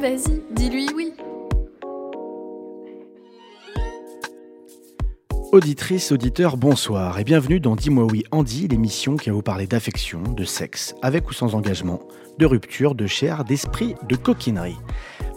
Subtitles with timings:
[0.00, 1.12] Vas-y, dis-lui oui.
[5.52, 10.22] Auditrices, auditeurs, bonsoir et bienvenue dans Dis-moi oui Andy, l'émission qui va vous parler d'affection,
[10.22, 12.00] de sexe, avec ou sans engagement,
[12.38, 14.78] de rupture, de chair, d'esprit, de coquinerie.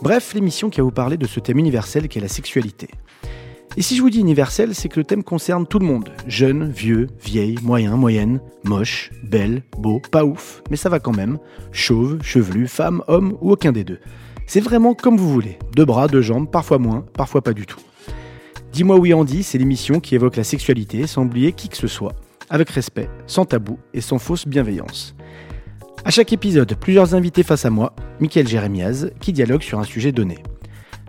[0.02, 2.88] Bref, l'émission qui va vous parler de ce thème universel qu'est la sexualité.
[3.76, 6.09] Et si je vous dis universel, c'est que le thème concerne tout le monde.
[6.27, 11.38] Jeune, vieux, vieille, moyen, moyenne, moche, belle, beau, pas ouf, mais ça va quand même.
[11.73, 13.99] Chauve, chevelu, femme, homme ou aucun des deux.
[14.46, 15.58] C'est vraiment comme vous voulez.
[15.76, 17.80] Deux bras, deux jambes, parfois moins, parfois pas du tout.
[18.72, 22.13] Dis-moi oui Andy, c'est l'émission qui évoque la sexualité sans oublier qui que ce soit,
[22.50, 25.16] avec respect, sans tabou et sans fausse bienveillance.
[26.05, 30.12] À chaque épisode, plusieurs invités face à moi, Michael Jérémiaz, qui dialogue sur un sujet
[30.12, 30.40] donné.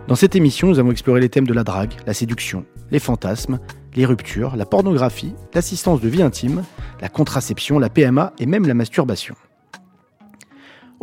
[0.06, 3.58] Dans cette émission, nous avons exploré les thèmes de la drague, la séduction, les fantasmes,
[3.96, 6.62] les ruptures, la pornographie, l'assistance de vie intime,
[7.00, 9.34] la contraception, la PMA et même la masturbation.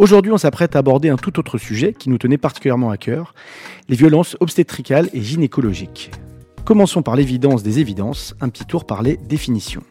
[0.01, 3.35] Aujourd'hui, on s'apprête à aborder un tout autre sujet qui nous tenait particulièrement à cœur,
[3.87, 6.09] les violences obstétricales et gynécologiques.
[6.65, 9.83] Commençons par l'évidence des évidences, un petit tour par les définitions.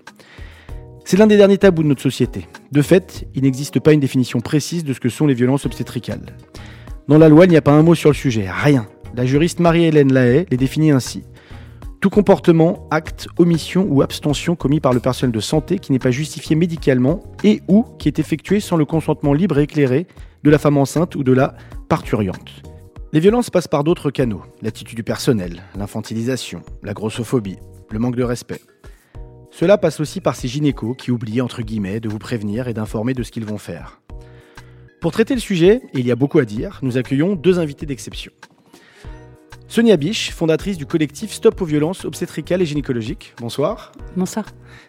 [1.04, 2.48] C'est l'un des derniers tabous de notre société.
[2.72, 6.34] De fait, il n'existe pas une définition précise de ce que sont les violences obstétricales.
[7.06, 8.88] Dans la loi, il n'y a pas un mot sur le sujet, rien.
[9.14, 11.22] La juriste Marie-Hélène Lahaye les définit ainsi.
[12.00, 16.10] Tout comportement, acte, omission ou abstention commis par le personnel de santé qui n'est pas
[16.10, 20.06] justifié médicalement et ou qui est effectué sans le consentement libre et éclairé
[20.42, 21.54] de la femme enceinte ou de la
[21.90, 22.62] parturiante.
[23.12, 27.58] Les violences passent par d'autres canaux, l'attitude du personnel, l'infantilisation, la grossophobie,
[27.90, 28.62] le manque de respect.
[29.50, 33.12] Cela passe aussi par ces gynécos qui oublient, entre guillemets, de vous prévenir et d'informer
[33.12, 34.00] de ce qu'ils vont faire.
[35.02, 37.84] Pour traiter le sujet, et il y a beaucoup à dire, nous accueillons deux invités
[37.84, 38.32] d'exception.
[39.70, 43.34] Sonia Biche, fondatrice du collectif Stop aux violences obstétricales et gynécologiques.
[43.38, 43.92] Bonsoir.
[44.16, 44.46] Bonsoir.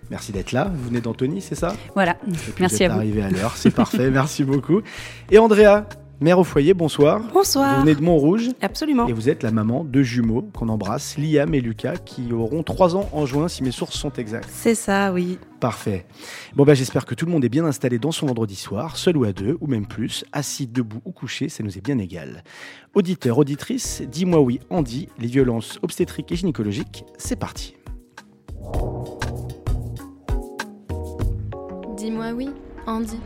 [0.09, 0.71] Merci d'être là.
[0.73, 1.75] Vous venez d'Antony, c'est ça?
[1.93, 2.17] Voilà.
[2.59, 2.99] Merci vous êtes à vous.
[2.99, 4.09] arrivé à l'heure, c'est parfait.
[4.09, 4.81] Merci beaucoup.
[5.29, 5.83] Et Andrea,
[6.21, 7.19] mère au foyer, bonsoir.
[7.19, 7.81] Vous Bonsoir.
[7.81, 9.07] venez de Montrouge Absolument.
[9.07, 12.95] et vous êtes la maman de jumeaux qu'on embrasse, Liam et Lucas, qui auront 3
[12.95, 14.47] ans en juin si mes sources sont exactes.
[14.51, 15.39] C'est ça, oui.
[15.59, 16.05] Parfait.
[16.55, 19.17] Bon bah j'espère que tout le monde est bien installé dans son vendredi soir, seul
[19.17, 22.43] ou à deux, ou même plus, assis, debout ou couché, ça nous est bien égal.
[22.93, 27.75] Auditeur, auditrice, dis-moi oui, Andy, les violences obstétriques et gynécologiques, c'est parti.
[31.97, 32.49] Dis-moi oui,
[32.87, 33.17] Andy.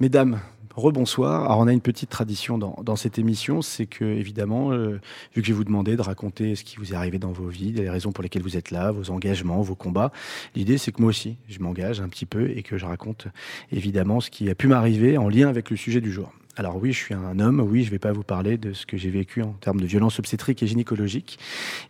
[0.00, 0.40] Mesdames,
[0.76, 1.44] rebonsoir.
[1.44, 4.98] Alors on a une petite tradition dans, cette émission, c'est que évidemment, euh,
[5.34, 7.48] vu que je vais vous demander de raconter ce qui vous est arrivé dans vos
[7.48, 10.10] vies, les raisons pour lesquelles vous êtes là, vos engagements, vos combats,
[10.54, 13.26] l'idée c'est que moi aussi, je m'engage un petit peu et que je raconte
[13.72, 16.32] évidemment ce qui a pu m'arriver en lien avec le sujet du jour.
[16.60, 18.84] Alors oui, je suis un homme, oui, je ne vais pas vous parler de ce
[18.84, 21.38] que j'ai vécu en termes de violence obstétrique et gynécologique.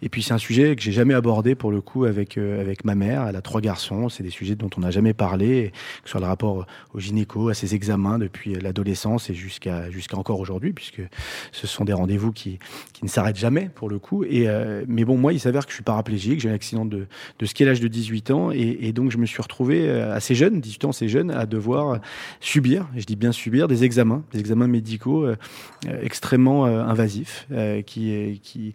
[0.00, 2.84] Et puis c'est un sujet que j'ai jamais abordé pour le coup avec, euh, avec
[2.84, 3.26] ma mère.
[3.26, 5.72] Elle a trois garçons, c'est des sujets dont on n'a jamais parlé,
[6.04, 10.38] que ce soit le rapport au gynéco, à ses examens depuis l'adolescence et jusqu'à encore
[10.38, 11.02] aujourd'hui, puisque
[11.50, 12.60] ce sont des rendez-vous qui,
[12.92, 14.22] qui ne s'arrêtent jamais pour le coup.
[14.22, 17.08] Et, euh, mais bon, moi, il s'avère que je suis paraplégique, j'ai un accident de,
[17.40, 20.36] de ski à l'âge de 18 ans, et, donc je me suis retrouvé euh, assez
[20.36, 21.98] jeune, 18 ans assez jeune, à devoir
[22.38, 25.36] subir, je dis bien subir, des examens, des examens médicaux euh,
[25.88, 27.46] euh, extrêmement euh, invasifs,
[27.86, 28.74] qui, qui,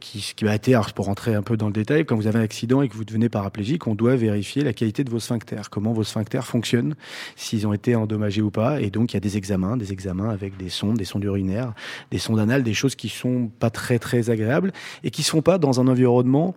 [0.00, 2.42] qui, qui été, alors pour rentrer un peu dans le détail, quand vous avez un
[2.42, 5.92] accident et que vous devenez paraplégique, on doit vérifier la qualité de vos sphincters, comment
[5.92, 6.94] vos sphincters fonctionnent,
[7.36, 10.30] s'ils ont été endommagés ou pas, et donc il y a des examens, des examens
[10.30, 11.72] avec des sondes, des sondes urinaires,
[12.10, 14.72] des sondes anales, des choses qui sont pas très très agréables
[15.04, 16.54] et qui sont pas dans un environnement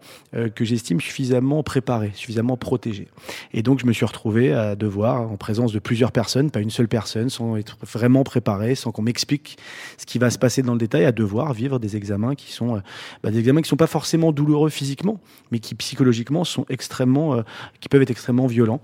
[0.56, 3.08] que j'estime suffisamment préparé, suffisamment protégé.
[3.54, 6.70] Et donc je me suis retrouvé à devoir, en présence de plusieurs personnes, pas une
[6.70, 8.41] seule personne, sans être vraiment préparé,
[8.76, 9.58] sans qu'on m'explique
[9.98, 12.76] ce qui va se passer dans le détail, à devoir vivre des examens qui sont
[12.76, 12.80] euh,
[13.24, 15.20] bah, des examens qui sont pas forcément douloureux physiquement,
[15.52, 17.42] mais qui psychologiquement sont extrêmement, euh,
[17.80, 18.82] qui peuvent être extrêmement violents.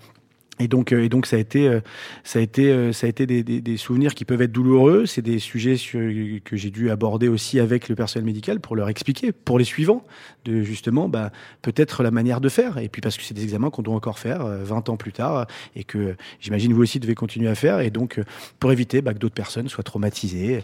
[0.59, 1.81] Et donc, euh, et donc ça a été, euh,
[2.23, 5.05] ça a été, euh, ça a été des, souvenirs qui peuvent être douloureux.
[5.05, 9.31] C'est des sujets que j'ai dû aborder aussi avec le personnel médical pour leur expliquer,
[9.31, 10.03] pour les suivants,
[10.45, 11.31] de justement, bah,
[11.61, 12.79] peut-être la manière de faire.
[12.79, 15.11] Et puis parce que c'est des examens qu'on doit encore faire euh, 20 ans plus
[15.11, 15.45] tard
[15.75, 17.79] et que j'imagine vous aussi devez continuer à faire.
[17.81, 18.19] Et donc,
[18.59, 20.63] pour éviter bah, que d'autres personnes soient traumatisées,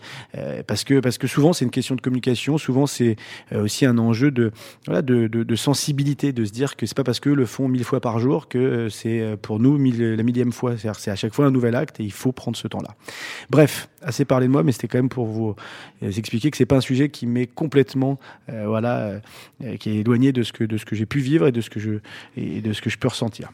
[0.67, 2.57] parce que parce que souvent c'est une question de communication.
[2.57, 3.15] Souvent c'est
[3.53, 4.51] aussi un enjeu de
[4.85, 8.01] voilà de, sensibilité, de se dire que c'est pas parce que le font mille fois
[8.01, 10.75] par jour que c'est pour nous la millième fois.
[10.77, 12.95] C'est à chaque fois un nouvel acte et il faut prendre ce temps-là.
[13.49, 15.55] Bref, assez parlé de moi, mais c'était quand même pour vous
[16.01, 18.19] euh, expliquer que c'est pas un sujet qui m'est complètement,
[18.49, 19.19] euh, voilà,
[19.63, 21.61] euh, qui est éloigné de ce que de ce que j'ai pu vivre et de
[21.61, 21.99] ce que je
[22.37, 23.51] et de ce que je peux ressentir.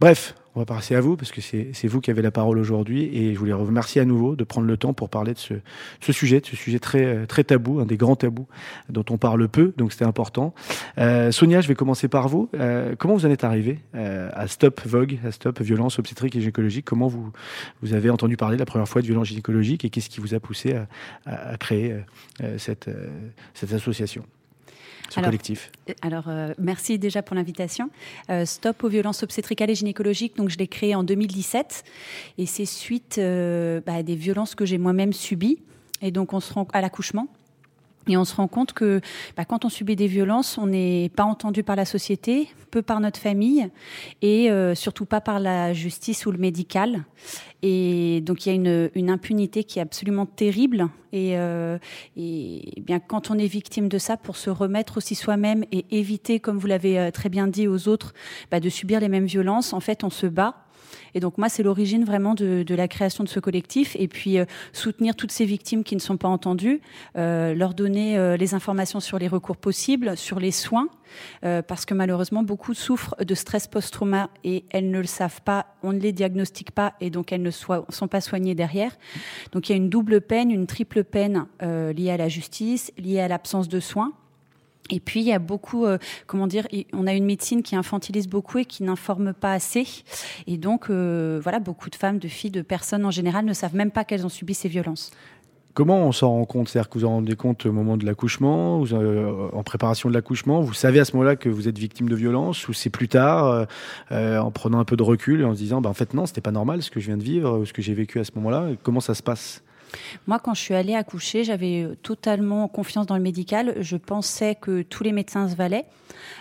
[0.00, 3.10] Bref, on va passer à vous parce que c'est vous qui avez la parole aujourd'hui
[3.12, 5.54] et je voulais remercier à nouveau de prendre le temps pour parler de ce,
[6.00, 8.48] ce sujet, de ce sujet très très tabou, un des grands tabous
[8.88, 10.54] dont on parle peu, donc c'était important.
[10.98, 12.48] Euh, Sonia, je vais commencer par vous.
[12.54, 16.40] Euh, comment vous en êtes arrivée euh, à Stop Vogue, à Stop Violence obstétrique et
[16.40, 16.86] gynécologique?
[16.86, 17.32] Comment vous
[17.82, 20.40] vous avez entendu parler la première fois de violence gynécologique et qu'est-ce qui vous a
[20.40, 20.86] poussé à,
[21.26, 21.96] à, à créer
[22.56, 22.88] cette
[23.52, 24.24] cette association?
[25.10, 25.70] Ce alors, collectif
[26.02, 27.90] Alors, euh, merci déjà pour l'invitation.
[28.30, 31.84] Euh, Stop aux violences obstétricales et gynécologiques, donc je l'ai créé en 2017
[32.38, 35.58] et c'est suite euh, bah, à des violences que j'ai moi-même subies
[36.02, 37.28] et donc on se rend à l'accouchement.
[38.08, 39.00] Et on se rend compte que
[39.36, 43.00] bah, quand on subit des violences, on n'est pas entendu par la société, peu par
[43.00, 43.68] notre famille,
[44.22, 47.04] et euh, surtout pas par la justice ou le médical.
[47.62, 50.88] Et donc il y a une, une impunité qui est absolument terrible.
[51.12, 51.78] Et, euh,
[52.16, 56.38] et, bien quand on est victime de ça, pour se remettre aussi soi-même et éviter,
[56.38, 58.14] comme vous l'avez euh, très bien dit aux autres,
[58.50, 60.65] bah, de subir les mêmes violences, en fait on se bat
[61.14, 63.96] et donc moi, c'est l'origine vraiment de, de, la création de ce collectif.
[63.98, 66.80] Et puis euh, soutenir toutes ces victimes qui ne sont pas entendues,
[67.16, 70.88] euh, leur donner euh, les informations sur les recours possibles, sur les soins,
[71.44, 75.66] euh, parce que malheureusement, beaucoup souffrent de stress post-trauma et elles ne le savent pas,
[75.82, 78.92] on ne les diagnostique pas et donc elles ne sont pas soignées derrière.
[79.52, 82.92] Donc il y a une double peine, une triple peine euh, liée à la justice,
[82.98, 84.12] liée à l'absence de soins
[84.90, 88.28] et puis il y a beaucoup, euh, comment dire, on a une médecine qui infantilise
[88.28, 89.86] beaucoup et qui n'informe pas assez.
[90.46, 93.74] Et donc euh, voilà, beaucoup de femmes, de filles, de personnes en général ne savent
[93.74, 95.10] même pas qu'elles ont subi ces violences.
[95.74, 96.68] Comment on s'en rend compte?
[96.70, 100.62] C'est-à-dire que vous en rendez compte au moment de l'accouchement, euh, en préparation de l'accouchement
[100.62, 103.66] Vous savez à ce moment-là que vous êtes victime de violence ou c'est plus tard,
[104.10, 106.40] en prenant un peu de recul et en se disant, bah, en fait non, c'était
[106.40, 108.68] pas normal ce que je viens de vivre, ce que j'ai vécu à ce moment-là
[108.82, 109.62] Comment ça se passe?
[110.26, 113.74] Moi, quand je suis allée accoucher, j'avais totalement confiance dans le médical.
[113.80, 115.86] Je pensais que tous les médecins se valaient.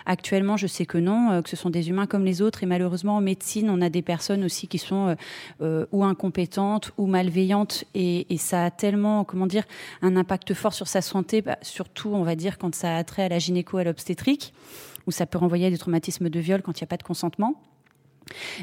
[0.05, 2.63] Actuellement, je sais que non, que ce sont des humains comme les autres.
[2.63, 5.15] Et malheureusement, en médecine, on a des personnes aussi qui sont
[5.61, 7.85] euh, ou incompétentes ou malveillantes.
[7.93, 9.63] Et, et, ça a tellement, comment dire,
[10.01, 13.23] un impact fort sur sa santé, bah, surtout, on va dire, quand ça a trait
[13.23, 14.53] à la gynéco, à l'obstétrique,
[15.07, 17.03] où ça peut renvoyer à des traumatismes de viol quand il n'y a pas de
[17.03, 17.55] consentement.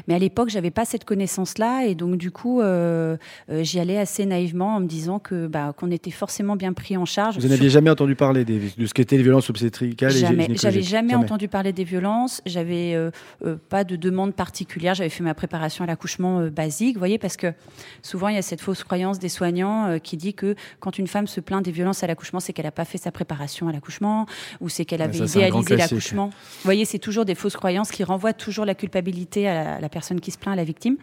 [0.07, 3.17] Mais à l'époque, j'avais pas cette connaissance-là, et donc du coup, euh,
[3.49, 6.97] euh, j'y allais assez naïvement en me disant que bah, qu'on était forcément bien pris
[6.97, 7.37] en charge.
[7.37, 10.47] Vous n'aviez jamais entendu parler des, de ce qu'étaient les violences obstétricales Jamais.
[10.53, 12.41] J'avais jamais, jamais, entendu parler des violences.
[12.45, 13.11] J'avais euh,
[13.45, 14.95] euh, pas de demande particulière.
[14.95, 17.53] J'avais fait ma préparation à l'accouchement basique, vous voyez, parce que
[18.01, 21.27] souvent il y a cette fausse croyance des soignants qui dit que quand une femme
[21.27, 24.25] se plaint des violences à l'accouchement, c'est qu'elle n'a pas fait sa préparation à l'accouchement
[24.61, 26.27] ou c'est qu'elle avait ça, idéalisé l'accouchement.
[26.27, 29.89] Vous voyez, c'est toujours des fausses croyances qui renvoient toujours la culpabilité à la, la
[29.89, 30.97] personne qui se plaint, à la victime.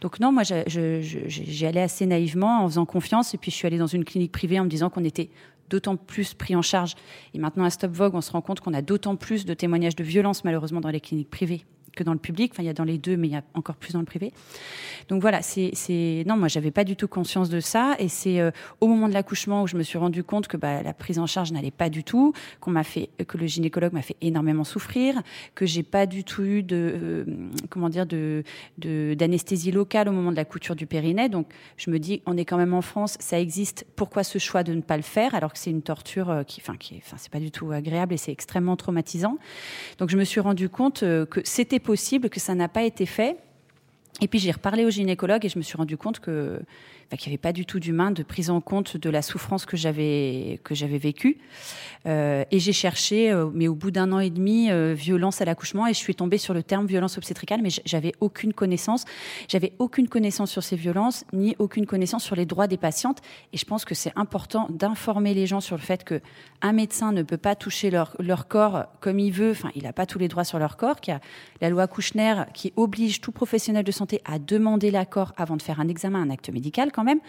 [0.00, 3.78] Donc non, moi, j'y allais assez naïvement, en faisant confiance, et puis je suis allée
[3.78, 5.30] dans une clinique privée en me disant qu'on était
[5.68, 6.94] d'autant plus pris en charge.
[7.32, 9.96] Et maintenant, à Stop Vogue, on se rend compte qu'on a d'autant plus de témoignages
[9.96, 11.64] de violence, malheureusement, dans les cliniques privées
[11.94, 12.52] que dans le public.
[12.54, 14.04] Enfin, il y a dans les deux, mais il y a encore plus dans le
[14.04, 14.32] privé.
[15.08, 18.50] Donc voilà, c'est, non, moi, j'avais pas du tout conscience de ça, et c'est euh,
[18.80, 21.26] au moment de l'accouchement où je me suis rendu compte que bah, la prise en
[21.26, 25.20] charge n'allait pas du tout, qu'on m'a fait, que le gynécologue m'a fait énormément souffrir,
[25.54, 27.24] que j'ai pas du tout eu de, euh,
[27.70, 28.44] comment dire, de,
[28.78, 31.28] d'anesthésie locale au moment de la couture du périnée.
[31.28, 33.84] Donc, je me dis, on est quand même en France, ça existe.
[33.96, 36.60] Pourquoi ce choix de ne pas le faire alors que c'est une torture euh, qui,
[36.60, 39.38] enfin, qui, enfin, c'est pas du tout agréable et c'est extrêmement traumatisant.
[39.98, 43.36] Donc, je me suis rendu compte que c'était possible, que ça n'a pas été fait.
[44.20, 46.60] Et puis j'ai reparlé au gynécologue et je me suis rendu compte que
[47.10, 49.66] bah, qu'il n'y avait pas du tout d'humain, de prise en compte de la souffrance
[49.66, 51.38] que j'avais que j'avais vécue.
[52.06, 55.44] Euh, et j'ai cherché, euh, mais au bout d'un an et demi, euh, violence à
[55.44, 59.04] l'accouchement, et je suis tombée sur le terme violence obstétricale, mais j'avais aucune connaissance.
[59.48, 63.20] J'avais aucune connaissance sur ces violences, ni aucune connaissance sur les droits des patientes.
[63.52, 66.20] Et je pense que c'est important d'informer les gens sur le fait que
[66.62, 69.50] un médecin ne peut pas toucher leur, leur corps comme il veut.
[69.50, 71.00] Enfin, il n'a pas tous les droits sur leur corps.
[71.00, 71.20] Qu'il y a
[71.60, 75.80] la loi Kouchner qui oblige tout professionnel de santé à demander l'accord avant de faire
[75.80, 77.20] un examen, un acte médical même.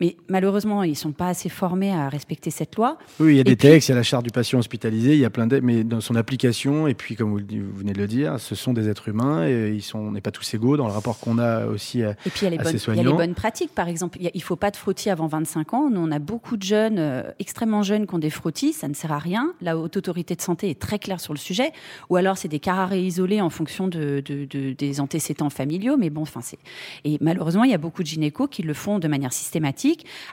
[0.00, 2.98] Mais malheureusement, ils ne sont pas assez formés à respecter cette loi.
[3.20, 5.14] Oui, il y a des puis, textes, il y a la charte du patient hospitalisé,
[5.14, 5.60] il y a plein de...
[5.60, 8.72] mais dans son application, et puis comme vous, vous, venez de le dire, ce sont
[8.72, 11.38] des êtres humains, et ils sont, on n'est pas tous égaux dans le rapport qu'on
[11.38, 12.78] a aussi à, et puis, il y a les bonnes.
[12.88, 14.18] Il y a les bonnes pratiques, par exemple.
[14.20, 15.90] Il ne faut pas de frottis avant 25 ans.
[15.90, 18.72] Nous, on a beaucoup de jeunes, euh, extrêmement jeunes, qui ont des frottis.
[18.72, 19.52] Ça ne sert à rien.
[19.60, 21.72] La haute autorité de santé est très claire sur le sujet.
[22.10, 25.96] Ou alors, c'est des carrés isolés en fonction de, de, de, des antécédents familiaux.
[25.96, 26.58] Mais bon, enfin, c'est...
[27.04, 29.83] Et malheureusement, il y a beaucoup de gynécos qui le font de manière systématique.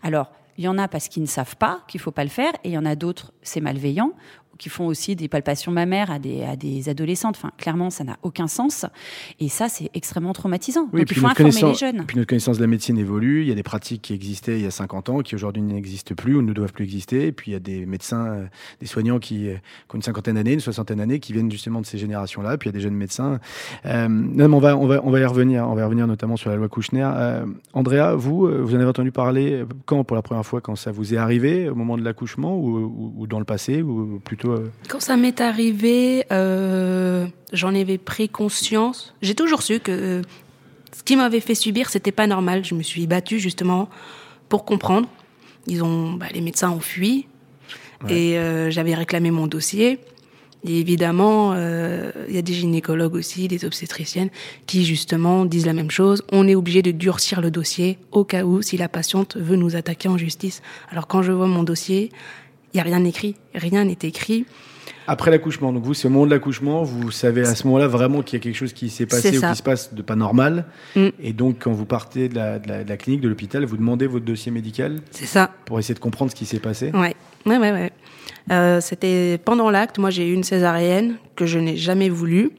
[0.03, 2.29] Alors, il y en a parce qu'ils ne savent pas qu'il ne faut pas le
[2.29, 4.13] faire, et il y en a d'autres, c'est malveillant,
[4.57, 7.35] qui font aussi des palpations mammaires à des, à des adolescentes.
[7.37, 8.85] Enfin, clairement, ça n'a aucun sens.
[9.39, 10.87] Et ça, c'est extrêmement traumatisant.
[10.93, 12.03] Oui, Donc, puis il faut informer les jeunes.
[12.05, 13.41] Puis notre connaissance de la médecine évolue.
[13.41, 16.13] Il y a des pratiques qui existaient il y a 50 ans, qui aujourd'hui n'existent
[16.15, 17.27] plus ou ne doivent plus exister.
[17.27, 18.45] Et puis il y a des médecins, euh,
[18.79, 21.81] des soignants qui, euh, qui ont une cinquantaine d'années, une soixantaine d'années, qui viennent justement
[21.81, 22.57] de ces générations-là.
[22.57, 23.39] Puis il y a des jeunes médecins.
[23.85, 25.67] Euh, on va, on va, on va y revenir.
[25.67, 27.09] On va y revenir notamment sur la loi Kouchner.
[27.15, 30.91] Euh, Andrea, vous, vous en avez entendu parler quand pour la première fois, quand ça
[30.91, 34.50] vous est arrivé, au moment de l'accouchement ou, ou- ou dans le passé, ou plutôt.
[34.51, 39.13] Euh, Quand ça m'est arrivé, euh, j'en avais pris conscience.
[39.21, 40.21] J'ai toujours su que euh,
[40.95, 42.63] ce qui m'avait fait subir, c'était pas normal.
[42.65, 43.89] Je me suis battue justement
[44.49, 45.07] pour comprendre.
[45.67, 47.27] Ils ont, bah, les médecins ont fui
[48.09, 49.99] et euh, j'avais réclamé mon dossier.
[50.63, 54.29] Et évidemment, il y a des gynécologues aussi, des obstétriciennes,
[54.67, 56.21] qui justement disent la même chose.
[56.31, 59.75] On est obligé de durcir le dossier au cas où si la patiente veut nous
[59.75, 60.61] attaquer en justice.
[60.91, 62.11] Alors quand je vois mon dossier,
[62.73, 64.45] il y a rien écrit, rien n'est écrit.
[65.07, 68.21] Après l'accouchement, donc vous, c'est au moment de l'accouchement, vous savez à ce moment-là vraiment
[68.21, 70.65] qu'il y a quelque chose qui s'est passé ou qui se passe de pas normal.
[70.95, 71.07] Mm.
[71.21, 73.77] Et donc, quand vous partez de la, de la- de la clinique, de l'hôpital, vous
[73.77, 75.51] demandez votre dossier médical C'est ça.
[75.65, 76.91] pour essayer de comprendre ce qui s'est passé.
[76.93, 77.91] Ouais, ouais, ouais, ouais.
[78.51, 79.97] Euh, C'était pendant l'acte.
[79.97, 82.51] Moi, j'ai eu une césarienne que je n'ai jamais voulu.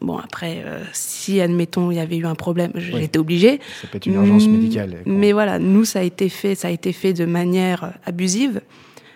[0.00, 3.60] Bon, après, euh, si, admettons, il y avait eu un problème, j'étais obligée.
[3.82, 4.96] Ça peut être une urgence Mm, médicale.
[5.04, 8.62] Mais voilà, nous, ça a été fait, ça a été fait de manière euh, abusive.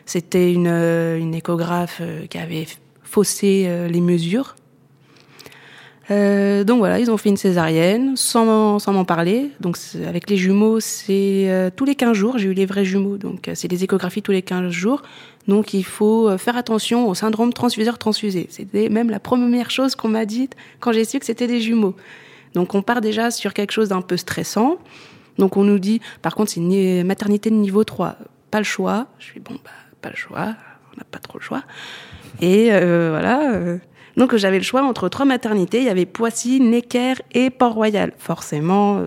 [0.07, 2.67] C'était une, euh, échographe euh, qui avait
[3.03, 4.55] faussé euh, les mesures.
[6.11, 9.51] Donc voilà, ils ont fait une césarienne sans, m'en- parler.
[9.61, 13.17] Donc avec les jumeaux, c'est tous les 15 jours, j'ai eu les vrais jumeaux.
[13.17, 15.01] Donc c'est des échographies tous les 15 jours.
[15.49, 18.49] Donc il faut faire attention au syndrome transfuseur-transfusé.
[18.51, 21.95] C'était même la première chose qu'on m'a dite quand j'ai su que c'était des jumeaux.
[22.53, 24.77] Donc on part déjà sur quelque chose d'un peu stressant.
[25.39, 28.17] Donc on nous dit, par contre, c'est une ni- maternité de niveau 3.
[28.51, 29.07] Pas le choix.
[29.19, 29.71] Je suis bon, bah,
[30.05, 30.55] pas le choix.
[30.93, 31.63] On n'a pas trop le choix.
[32.41, 33.55] Et euh, voilà.
[33.55, 33.79] euh,
[34.19, 35.79] donc j'avais le choix entre trois maternités.
[35.79, 38.13] Il y avait Poissy, Necker et Port-Royal.
[38.19, 39.07] Forcément, euh,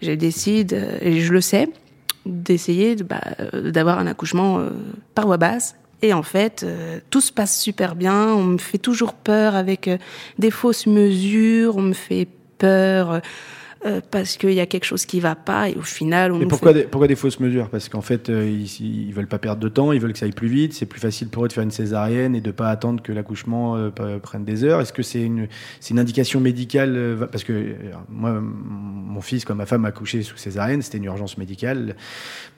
[0.00, 1.68] je décide, et je le sais,
[2.24, 3.20] d'essayer de, bah,
[3.52, 4.60] d'avoir un accouchement
[5.14, 5.76] par voie basse.
[6.02, 6.66] Et en fait,
[7.10, 8.28] tout se passe super bien.
[8.28, 9.88] On me fait toujours peur avec
[10.38, 11.76] des fausses mesures.
[11.76, 13.20] On me fait peur
[13.86, 15.70] euh, parce qu'il y a quelque chose qui va pas.
[15.70, 16.80] Et au final, on Et pourquoi fait...
[16.80, 17.68] des, pourquoi des fausses mesures?
[17.70, 20.26] Parce qu'en fait, euh, ils, ils veulent pas perdre de temps, ils veulent que ça
[20.26, 20.72] aille plus vite.
[20.74, 23.76] C'est plus facile pour eux de faire une césarienne et de pas attendre que l'accouchement
[23.76, 24.80] euh, prenne des heures.
[24.80, 25.48] Est-ce que c'est une,
[25.80, 27.74] c'est une indication médicale Parce que
[28.08, 31.96] moi, mon fils, comme ma femme a accouché sous césarienne, c'était une urgence médicale.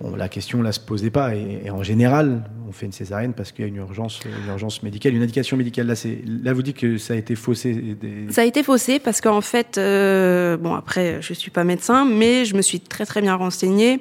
[0.01, 1.37] Bon, la question là se posait pas.
[1.37, 4.51] Et, et en général, on fait une césarienne parce qu'il y a une urgence, une
[4.51, 5.87] urgence médicale, une indication médicale.
[5.87, 7.97] Là, c'est, là, vous dites que ça a été faussé.
[8.01, 8.31] Des...
[8.31, 12.55] Ça a été faussé parce qu'en fait, bon après, je suis pas médecin, mais je
[12.55, 14.01] me suis très très bien renseignée.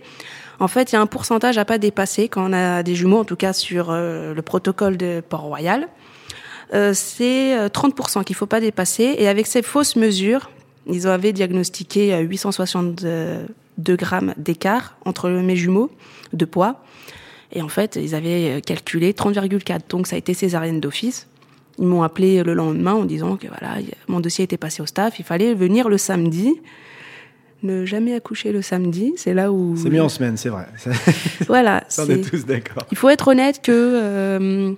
[0.59, 3.19] En fait, il y a un pourcentage à pas dépasser quand on a des jumeaux,
[3.19, 5.88] en tout cas sur euh, le protocole de Port-Royal.
[6.74, 9.15] Euh, c'est euh, 30% qu'il faut pas dépasser.
[9.17, 10.50] Et avec ces fausses mesures,
[10.88, 15.91] ils avaient diagnostiqué euh, 862 grammes d'écart entre mes jumeaux
[16.33, 16.83] de poids.
[17.51, 19.81] Et en fait, ils avaient euh, calculé 30,4.
[19.89, 21.27] Donc ça a été césarienne d'office.
[21.79, 23.75] Ils m'ont appelé le lendemain en disant que voilà,
[24.07, 26.59] mon dossier était passé au staff, il fallait venir le samedi.
[27.64, 29.76] Ne jamais accoucher le samedi, c'est là où.
[29.76, 30.68] C'est mieux en semaine, c'est vrai.
[31.48, 31.84] Voilà.
[31.90, 32.84] ça, on est tous d'accord.
[32.92, 34.74] Il faut être honnête que euh,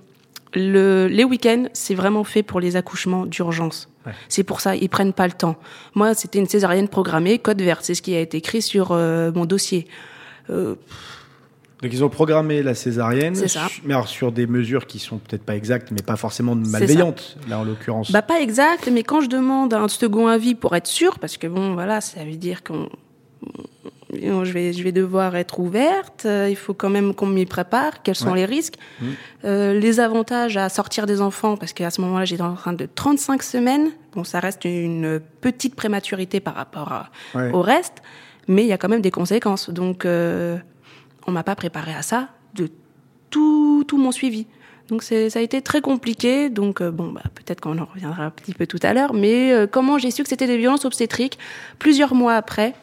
[0.54, 3.88] le, les week-ends, c'est vraiment fait pour les accouchements d'urgence.
[4.06, 4.12] Ouais.
[4.28, 5.56] C'est pour ça, ils prennent pas le temps.
[5.94, 9.30] Moi, c'était une césarienne programmée, code vert, c'est ce qui a été écrit sur euh,
[9.34, 9.86] mon dossier.
[10.48, 10.74] Euh,
[11.82, 13.68] Donc ils ont programmé la césarienne, ça.
[13.84, 17.58] mais alors sur des mesures qui sont peut-être pas exactes, mais pas forcément malveillantes, là
[17.58, 18.10] en l'occurrence.
[18.12, 21.46] Bah pas exact, mais quand je demande un second avis pour être sûr, parce que
[21.46, 22.88] bon voilà, ça veut dire qu'on
[24.12, 28.02] je vais, je vais devoir être ouverte, euh, il faut quand même qu'on m'y prépare,
[28.02, 28.38] quels sont Ouais.
[28.40, 29.08] les risques, Mhm.
[29.44, 32.86] Euh, les avantages à sortir des enfants, parce qu'à ce moment-là j'étais en train de
[32.92, 37.50] 35 semaines, bon ça reste une petite prématurité par rapport à, Ouais.
[37.52, 38.02] au reste,
[38.48, 40.58] mais il y a quand même des conséquences, donc euh,
[41.26, 42.70] on m'a pas préparé à ça, de
[43.30, 44.46] tout, tout mon suivi.
[44.88, 46.50] Donc ça a été très compliqué.
[46.50, 49.14] Donc euh, bon, bah, peut-être qu'on en reviendra un petit peu tout à l'heure.
[49.14, 51.38] Mais euh, comment j'ai su que c'était des violences obstétriques
[51.78, 52.74] plusieurs mois après,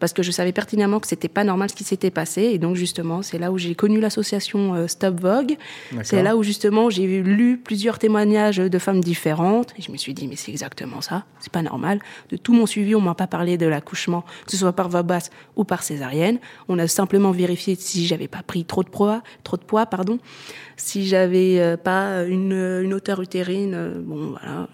[0.00, 2.42] parce que je savais pertinemment que c'était pas normal ce qui s'était passé.
[2.42, 5.56] Et donc justement, c'est là où j'ai connu l'association euh, Stop Vogue.
[6.02, 9.74] C'est là où justement j'ai lu plusieurs témoignages de femmes différentes.
[9.78, 11.24] Et je me suis dit, mais c'est exactement ça.
[11.40, 12.00] C'est pas normal.
[12.30, 15.02] De tout mon suivi, on m'a pas parlé de l'accouchement, que ce soit par voie
[15.02, 16.38] basse ou par césarienne.
[16.68, 20.18] On a simplement vérifié si j'avais pas pris trop de poids, trop de poids, pardon.
[20.80, 24.68] Si j'avais euh, pas une, une hauteur utérine, euh, bon voilà,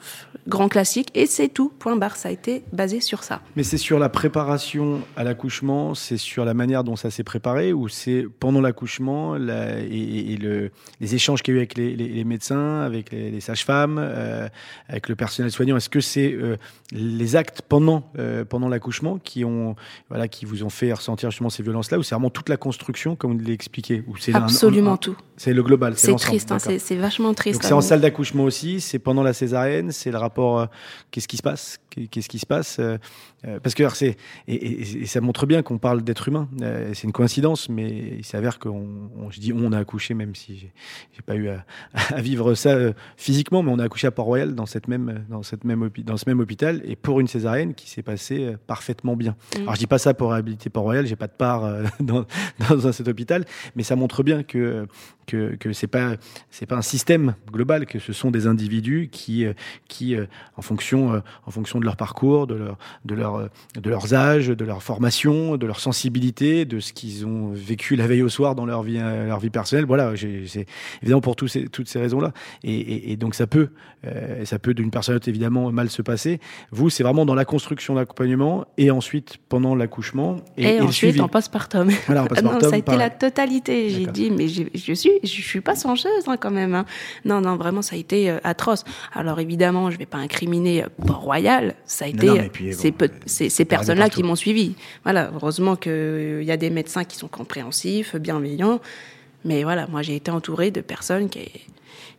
[0.46, 1.08] grand classique.
[1.14, 1.73] Et c'est tout.
[1.78, 2.16] Point barre.
[2.16, 3.40] Ça a été basé sur ça.
[3.56, 7.73] Mais c'est sur la préparation à l'accouchement, c'est sur la manière dont ça s'est préparé
[7.73, 10.70] ou c'est pendant l'accouchement la- et, et le,
[11.00, 13.96] les échanges qu'il y a eu avec les, les- les médecins, avec les, les sages-femmes,
[13.99, 14.46] euh,
[14.88, 15.76] avec le personnel soignant?
[15.78, 16.56] Est-ce que c'est euh,
[16.92, 19.75] les actes pendant, euh, pendant l'accouchement qui, ont,
[20.11, 23.16] voilà, qui vous ont fait ressentir justement ces violences-là ou c'est vraiment toute la construction,
[23.16, 23.38] comme vous
[24.34, 25.16] un- Absolument un- un- tout.
[25.38, 25.93] C'est le global?
[25.96, 27.62] C'est triste, hein, c'est vachement triste.
[27.62, 27.80] C'est en hein.
[27.80, 30.60] salle d'accouchement aussi, c'est pendant la césarienne, c'est le rapport.
[30.60, 30.66] euh,
[31.10, 31.78] Qu'est-ce qui se passe?
[32.10, 32.98] Qu'est-ce qui se passe euh,
[33.46, 34.16] euh, Parce que alors, et,
[34.48, 36.48] et- et ça montre bien qu'on parle d'être humain.
[36.62, 38.86] Euh, c'est une coïncidence, mais il s'avère qu'on,
[39.16, 40.72] on- je dis on a accouché, même si j'ai,
[41.12, 42.76] j'ai pas eu à, à vivre ça
[43.16, 46.24] physiquement, mais on a accouché à Port-Royal dans cette même dans cette même dans ce
[46.28, 49.36] même hôpital et pour une césarienne qui s'est passée parfaitement bien.
[49.56, 49.62] Mm.
[49.62, 51.62] Alors je dis pas ça pour réhabiliter Port-Royal, j'ai pas de part
[52.00, 52.26] dans,
[52.68, 53.44] dans cet hôpital,
[53.76, 54.86] mais ça montre bien que
[55.26, 56.16] que, que c'est pas
[56.50, 59.46] c'est pas un système global, que ce sont des individus qui
[59.88, 60.16] qui
[60.56, 63.46] en fonction en fonction de leur parcours, de leur de leur euh,
[63.80, 68.06] de leurs âges, de leur formation, de leur sensibilité, de ce qu'ils ont vécu la
[68.06, 69.84] veille au soir dans leur vie euh, leur vie personnelle.
[69.84, 70.66] Voilà, c'est
[71.02, 72.32] évidemment pour tous ces, toutes ces raisons-là.
[72.62, 73.68] Et, et, et donc ça peut
[74.06, 76.40] euh, ça peut d'une personne évidemment mal se passer.
[76.70, 81.20] Vous, c'est vraiment dans la construction d'accompagnement et ensuite pendant l'accouchement et, Et, et ensuite,
[81.20, 81.88] en postpartum.
[82.06, 83.90] Voilà, en Ah non, postpartum, ça a été la totalité.
[83.90, 86.74] J'ai dit, mais je suis, je suis pas songeuse hein, quand même.
[86.74, 86.84] hein.
[87.24, 88.84] Non, non, vraiment, ça a été atroce.
[89.12, 90.88] Alors évidemment, je vais pas incriminer euh,
[91.87, 94.75] Ça a Non, été euh, puis, ces, euh, ces, personnes-là qui m'ont suivi.
[95.02, 98.81] Voilà, heureusement qu'il y a des médecins qui sont compréhensifs, bienveillants.
[99.45, 101.50] Mais voilà, moi, j'ai été entourée de personnes qui,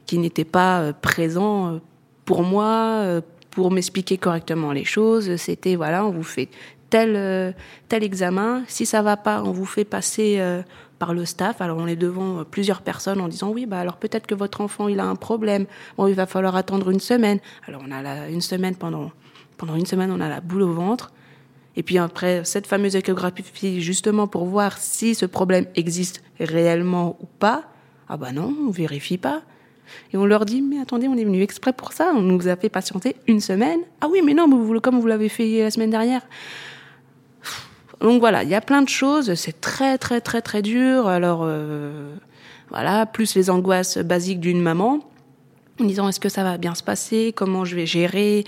[0.06, 1.80] qui n'étaient pas euh, présents euh,
[2.26, 3.22] pour moi, euh,
[3.52, 5.36] pour m'expliquer correctement les choses.
[5.38, 6.50] C'était, voilà, on vous fait
[6.90, 7.52] tel, euh,
[7.90, 8.64] tel examen.
[8.68, 10.62] Si ça va pas, on vous fait passer euh,
[11.00, 11.62] par le staff.
[11.62, 14.62] Alors, on est devant euh, plusieurs personnes en disant, oui, bah, alors peut-être que votre
[14.62, 15.66] enfant, il a un problème.
[15.98, 17.40] Bon, il va falloir attendre une semaine.
[17.68, 19.12] Alors, on a une semaine pendant,
[19.58, 21.12] pendant une semaine, on a la boule au ventre.
[21.76, 27.26] Et puis après, cette fameuse échographie, justement pour voir si ce problème existe réellement ou
[27.40, 27.64] pas,
[28.08, 29.42] ah bah non, on vérifie pas.
[30.14, 32.56] Et on leur dit, mais attendez, on est venu exprès pour ça, on nous a
[32.56, 33.82] fait patienter une semaine.
[34.02, 36.22] Ah oui, mais non, comme vous l'avez fait la semaine dernière.
[38.02, 41.08] Donc voilà, il y a plein de choses, c'est très très très très dur.
[41.08, 42.14] Alors euh,
[42.70, 45.00] voilà, plus les angoisses basiques d'une maman,
[45.80, 48.44] en disant est-ce que ça va bien se passer, comment je vais gérer?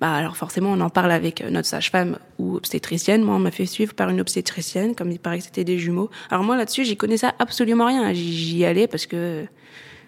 [0.00, 3.22] Bah alors forcément, on en parle avec notre sage-femme ou obstétricienne.
[3.22, 6.10] Moi, on m'a fait suivre par une obstétricienne, comme il paraît que c'était des jumeaux.
[6.30, 8.12] Alors moi, là-dessus, j'y connaissais absolument rien.
[8.14, 9.44] J'y allais parce que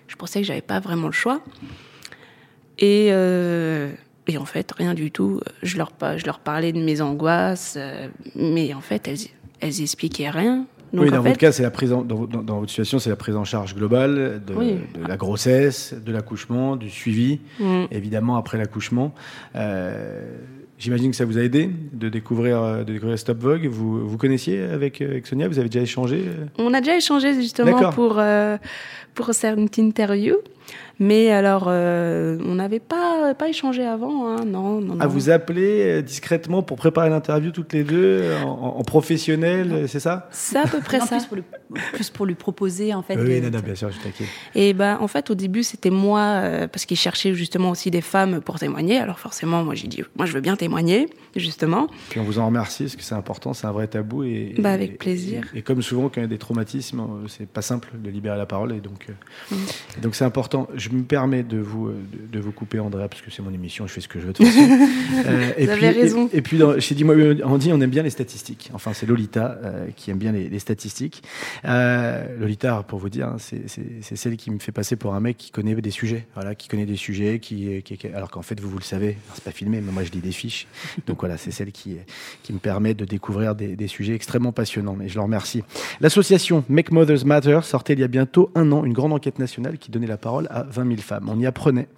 [0.09, 1.43] je pensais que j'avais pas vraiment le choix.
[2.79, 3.93] Et, euh,
[4.29, 5.41] et en fait, rien du tout.
[5.63, 9.19] Je leur, je leur parlais de mes angoisses, euh, mais en fait, elles,
[9.61, 10.67] elles expliquaient rien.
[10.93, 12.71] Donc, oui, en dans fait, votre cas, c'est la prise en- dans, dans- dans votre
[12.71, 14.75] situation, c'est la prise en charge globale de, Oui.
[15.01, 17.85] de la grossesse, de l'accouchement, du suivi, Mm.
[17.91, 19.15] évidemment après l'accouchement.
[19.57, 20.23] Euh,
[20.79, 23.67] J'imagine que ça vous a aidé de découvrir, euh, de découvrir Stop Vogue.
[23.67, 25.47] Vous vous connaissiez avec, euh, avec Sonia?
[25.47, 26.25] Vous avez déjà échangé
[26.59, 28.57] On a déjà échangé justement pour, euh,
[29.15, 30.35] pour cette interview.
[31.05, 34.29] Mais alors, euh, on n'avait pas, pas échangé avant.
[34.29, 34.45] Hein.
[34.47, 35.01] Non, non, non.
[35.01, 39.87] À vous appeler euh, discrètement pour préparer l'interview toutes les deux euh, en, en professionnel,
[39.89, 40.29] c'est ça?
[40.31, 41.17] C'est à peu près Non, ça.
[41.17, 41.43] plus, pour lui,
[41.93, 43.17] plus pour lui proposer, en fait.
[43.17, 44.29] Oui, non, non, bien sûr, je t'inquiète.
[44.55, 48.01] Et ben, en fait, au début, c'était moi, euh, parce qu'ils cherchaient justement aussi des
[48.01, 48.99] femmes pour témoigner.
[48.99, 51.89] Alors forcément, moi, j'ai dit, moi, je veux bien témoigner, justement.
[52.11, 54.23] Puis on vous en remercie parce que c'est important, c'est un vrai tabou.
[54.23, 55.43] Et, Bah, et- avec plaisir.
[55.53, 58.39] Et, et comme souvent, quand il y a des traumatismes, c'est pas simple de libérer
[58.39, 58.73] la parole.
[58.73, 59.09] Et donc,
[59.51, 59.57] Mm.
[60.03, 60.69] donc c'est important.
[60.77, 63.53] Je me permets de vous, euh, de, de vous couper, Andrea, parce que c'est mon
[63.53, 64.43] émission, je fais ce que je veux de.
[65.25, 66.29] Euh, et Vous puis, avez raison.
[66.33, 68.71] Et, et puis, dans- chez Dis-moi, euh, Andy, on aime bien les statistiques.
[68.75, 71.23] Enfin, c'est Lolita euh, qui aime bien les, les statistiques.
[71.65, 75.37] Euh, Lolita, pour vous dire, hein, c'est celle qui me fait passer pour un mec
[75.37, 76.27] qui connaît des sujets.
[76.35, 79.09] Voilà, qui connaît des sujets, qui, qui- qui- alors qu'en fait, vous, vous le savez,
[79.27, 80.67] alors, c'est pas filmé, mais moi, je lis des fiches.
[81.07, 81.97] Donc voilà, c'est celle qui,
[82.43, 84.97] qui me permet de découvrir des, des sujets extrêmement passionnants.
[85.05, 85.63] Et je leur remercie.
[86.01, 89.79] L'association Make Mothers Matter sortait il y a bientôt un an une grande enquête nationale
[89.79, 91.29] qui donnait la parole à 20 000 femmes.
[91.29, 91.89] On y apprenait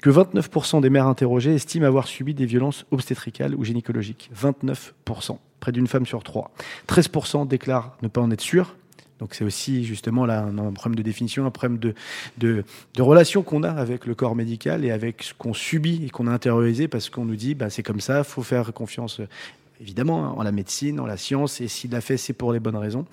[0.00, 4.30] que 29% des mères interrogées estiment avoir subi des violences obstétricales ou gynécologiques.
[4.38, 6.50] 29%, près d'une femme sur trois.
[6.88, 8.76] 13% déclarent ne pas en être sûrs.
[9.20, 11.94] Donc c'est aussi justement là un, problème de définition, un problème de,
[12.38, 16.26] de, relation qu'on a avec le corps médical et avec ce qu'on subit et qu'on
[16.26, 19.20] a intériorisé parce qu'on nous dit bah, c'est comme ça, faut faire confiance
[19.80, 22.60] évidemment hein, en la médecine, en la science et s'il l'a fait c'est pour les
[22.60, 23.06] bonnes raisons.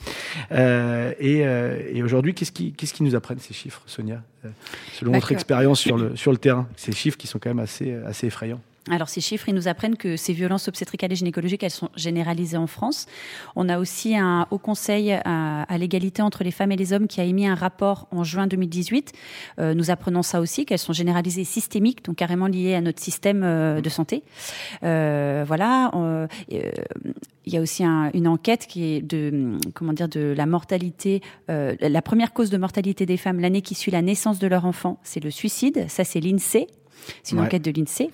[0.51, 4.49] Euh, et euh, et aujourd'hui qu'est-ce qui, qu'est-ce qui nous apprennent ces chiffres, Sonia, euh,
[4.93, 6.67] selon Bah, votre expérience sur le, sur le terrain?
[6.75, 8.61] Ces chiffres qui sont quand même assez, assez effrayants.
[8.89, 12.57] Alors ces chiffres, ils nous apprennent que ces violences obstétricales et gynécologiques, elles sont généralisées
[12.57, 13.05] en France.
[13.55, 17.07] On a aussi un Haut Conseil à, à l'égalité entre les femmes et les hommes
[17.07, 19.11] qui a émis un rapport en juin 2018.
[19.59, 23.43] Euh, nous apprenons ça aussi, qu'elles sont généralisées systémiques, donc carrément liées à notre système
[23.43, 24.23] euh, de santé.
[24.83, 25.91] Euh, voilà.
[25.93, 30.47] euh, il y a aussi un- une enquête qui est de comment dire de la
[30.47, 31.21] mortalité.
[31.49, 34.65] euh, la première cause de mortalité des femmes l'année qui suit la naissance de leur
[34.65, 35.85] enfant, c'est le suicide.
[35.87, 36.65] Ça, c'est l'Insee.
[37.23, 37.45] C'est une Ouais.
[37.45, 38.09] enquête de l'Insee.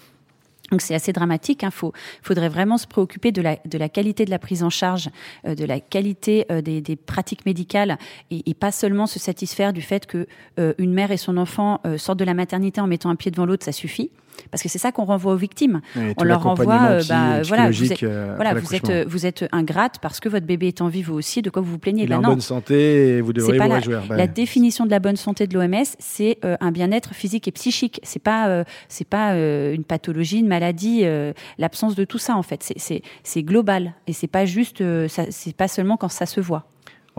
[0.71, 1.63] Donc c'est assez dramatique.
[1.63, 5.09] Il faudrait vraiment se préoccuper de la, qualité de la prise en charge,
[5.45, 7.97] euh, de la qualité euh, des, pratiques médicales,
[8.31, 10.27] et, et pas seulement se satisfaire du fait que
[10.59, 13.31] euh, une mère et son enfant euh, sortent de la maternité en mettant un pied
[13.31, 14.11] devant l'autre, ça suffit.
[14.51, 15.81] Parce que c'est ça qu'on renvoie aux victimes.
[16.17, 19.25] On leur renvoie, euh, bah, psy- voilà, vous êtes, euh, voilà, vous êtes, euh, vous
[19.25, 21.41] êtes ingrate parce que votre bébé est en vie, vous aussi.
[21.41, 22.29] De quoi vous vous plaignez Il est en non.
[22.29, 23.99] bonne santé et vous pas vous la.
[24.09, 27.51] Bah, la définition de la bonne santé de l'OMS, c'est euh, un bien-être physique et
[27.51, 27.99] psychique.
[28.03, 32.35] C'est pas, euh, c'est pas euh, une pathologie, une maladie, euh, l'absence de tout ça
[32.35, 32.63] en fait.
[32.77, 33.01] C'est-
[33.43, 36.65] global et c'est pas juste, euh, c'est pas seulement quand ça se voit.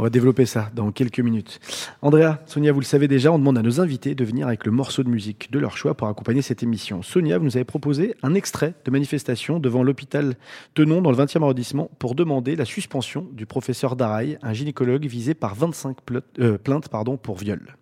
[0.01, 1.59] On va développer ça dans quelques minutes.
[2.03, 4.71] Andrea, Sonia, vous le savez déjà, on demande à nos invités de venir avec le
[4.71, 7.03] morceau de musique de leur choix pour accompagner cette émission.
[7.03, 10.37] Sonia, vous nous avez proposé un extrait de manifestation devant l'hôpital
[10.75, 15.35] Tenon dans le 20e arrondissement pour demander la suspension du professeur Daraï, un gynécologue visé
[15.35, 16.89] par 25 pla- euh, plaintes
[17.21, 17.75] pour viol.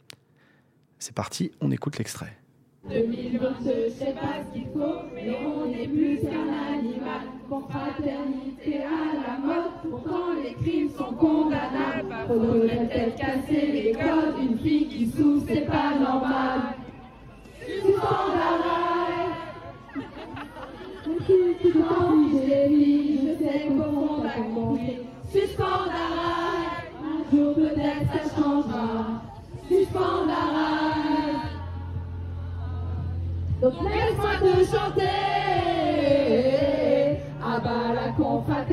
[0.98, 2.35] C'est parti, on écoute l'extrait.
[2.88, 6.46] 2022, je sais pas ce qu'il faut, mais on est plus qu'un
[7.46, 7.62] animal.
[7.62, 12.14] Confraternité à la mode, pourtant les crimes sont condamnables.
[12.26, 16.61] Faudrait peut-être casser les codes, une fille qui souffre, c'est pas normal.
[17.98, 18.35] Raille.
[21.26, 24.98] Tu t'en fiches des filles, je sais qu'au fond t'as compris.
[25.30, 26.68] Suspends la raille,
[27.02, 29.22] un jour peut-être ça changera.
[29.68, 31.37] Suspends la raille.
[33.61, 35.86] Donc laisse-moi te chanter
[37.60, 38.65] bas la confraternité.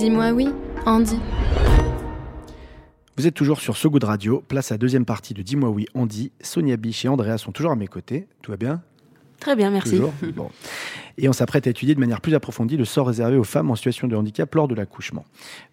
[0.00, 0.48] Dis-moi oui,
[0.86, 1.18] Andy.
[3.18, 6.32] Vous êtes toujours sur So Good Radio, place à deuxième partie de Dis-moi oui, Andy.
[6.40, 8.26] Sonia Biche et Andrea sont toujours à mes côtés.
[8.40, 8.80] Tout va bien?
[9.40, 9.90] Très bien, merci.
[9.90, 10.14] Toujours?
[10.34, 10.48] Bon.
[11.18, 13.76] Et on s'apprête à étudier de manière plus approfondie le sort réservé aux femmes en
[13.76, 15.26] situation de handicap lors de l'accouchement.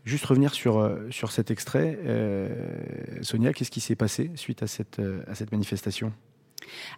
[0.03, 1.97] Juste revenir sur, euh, sur cet extrait.
[2.05, 2.49] Euh,
[3.21, 6.11] Sonia, qu'est-ce qui s'est passé suite à cette, euh, à cette manifestation?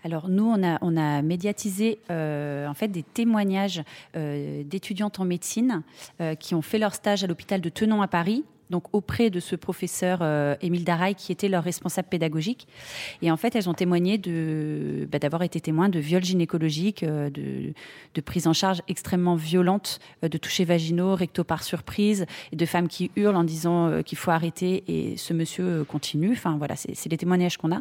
[0.03, 3.83] Alors nous, on a, médiatisé euh, en fait des témoignages
[4.15, 5.83] euh, d'étudiantes en médecine
[6.21, 8.43] euh, qui ont fait leur stage à l'hôpital de Tenon à Paris.
[8.69, 12.67] Donc auprès de ce professeur euh, Émile Daraï qui était leur responsable pédagogique.
[13.21, 14.17] Et en fait, elles ont témoigné
[15.11, 17.73] bah, d'avoir été témoins de viols gynécologiques, euh, de,
[18.15, 22.65] de prise en charge extrêmement violente, euh, de touchés vaginaux, recto par surprise, et de
[22.65, 26.31] femmes qui hurlent en disant euh, qu'il faut arrêter et ce monsieur euh, continue.
[26.31, 27.79] Enfin voilà, c'est c'est les témoignages qu'on a.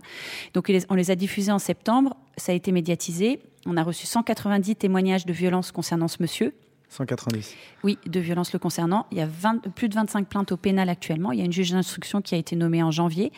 [0.55, 3.41] Donc on les a diffusés en septembre, ça a été médiatisé.
[3.67, 6.55] On a reçu 190 témoignages de violences concernant ce monsieur.
[6.91, 7.55] 190.
[7.85, 9.07] Oui, de violences le concernant.
[9.13, 11.33] Il y a 20 plus de 25 plaintes au pénal actuellement.
[11.33, 13.33] Il y a une juge d'instruction qui a été nommée en janvier.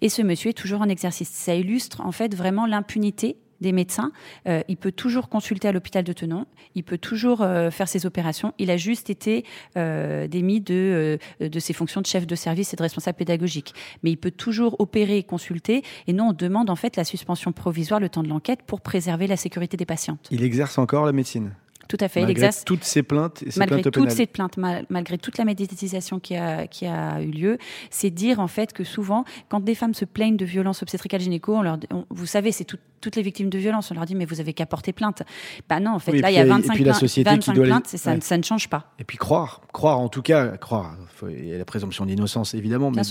[0.00, 1.28] Et ce monsieur est toujours en exercice.
[1.28, 4.12] Ça illustre en fait vraiment l'impunité des médecins.
[4.48, 6.46] Euh, il peut toujours consulter à l'hôpital de Tenon.
[6.74, 8.52] Il peut toujours euh, faire ses opérations.
[8.58, 9.44] Il a juste été
[9.76, 13.74] euh, démis de, de ses fonctions de chef de service et de responsable pédagogique.
[14.02, 15.82] Mais il peut toujours opérer et consulter.
[16.06, 19.26] Et nous, on demande en fait la suspension provisoire le temps de l'enquête pour préserver
[19.26, 20.28] la sécurité des patientes.
[20.30, 21.52] Il exerce encore la médecine?
[21.88, 22.22] Tout à fait.
[22.22, 25.44] malgré toutes ces plaintes et ces malgré plaintes toutes ces plaintes, mal- malgré toute la
[25.44, 27.58] médiatisation qui a, qui a eu lieu,
[27.90, 31.54] c'est dire en fait que souvent, quand des femmes se plaignent de violences obstétricales gynéco,
[31.56, 34.14] on leur, on- vous savez, c'est tout- toutes les victimes de violences, on leur dit
[34.16, 35.22] mais vous avez qu'à porter plainte.
[35.68, 36.82] Bah non, en fait, Oui, là il y a il y a- et 25 puis
[36.84, 38.20] la société qui 25 doit les- plaintes, ça, Ouais.
[38.20, 38.92] ça ne change pas.
[38.98, 40.96] Et puis croire, croire en tout cas, croire.
[41.28, 43.02] Il y a la présomption d'innocence évidemment, mais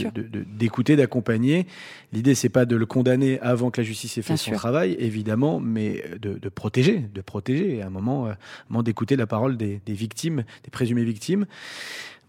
[0.47, 1.65] d'écouter, d'accompagner.
[2.13, 4.57] L'idée c'est pas de le condamner avant que la justice ait fait Bien son sûr.
[4.57, 7.77] travail, évidemment, mais de, de protéger, de protéger.
[7.77, 8.29] Et à un moment,
[8.69, 11.45] d'écouter la parole des, victimes, des présumées victimes.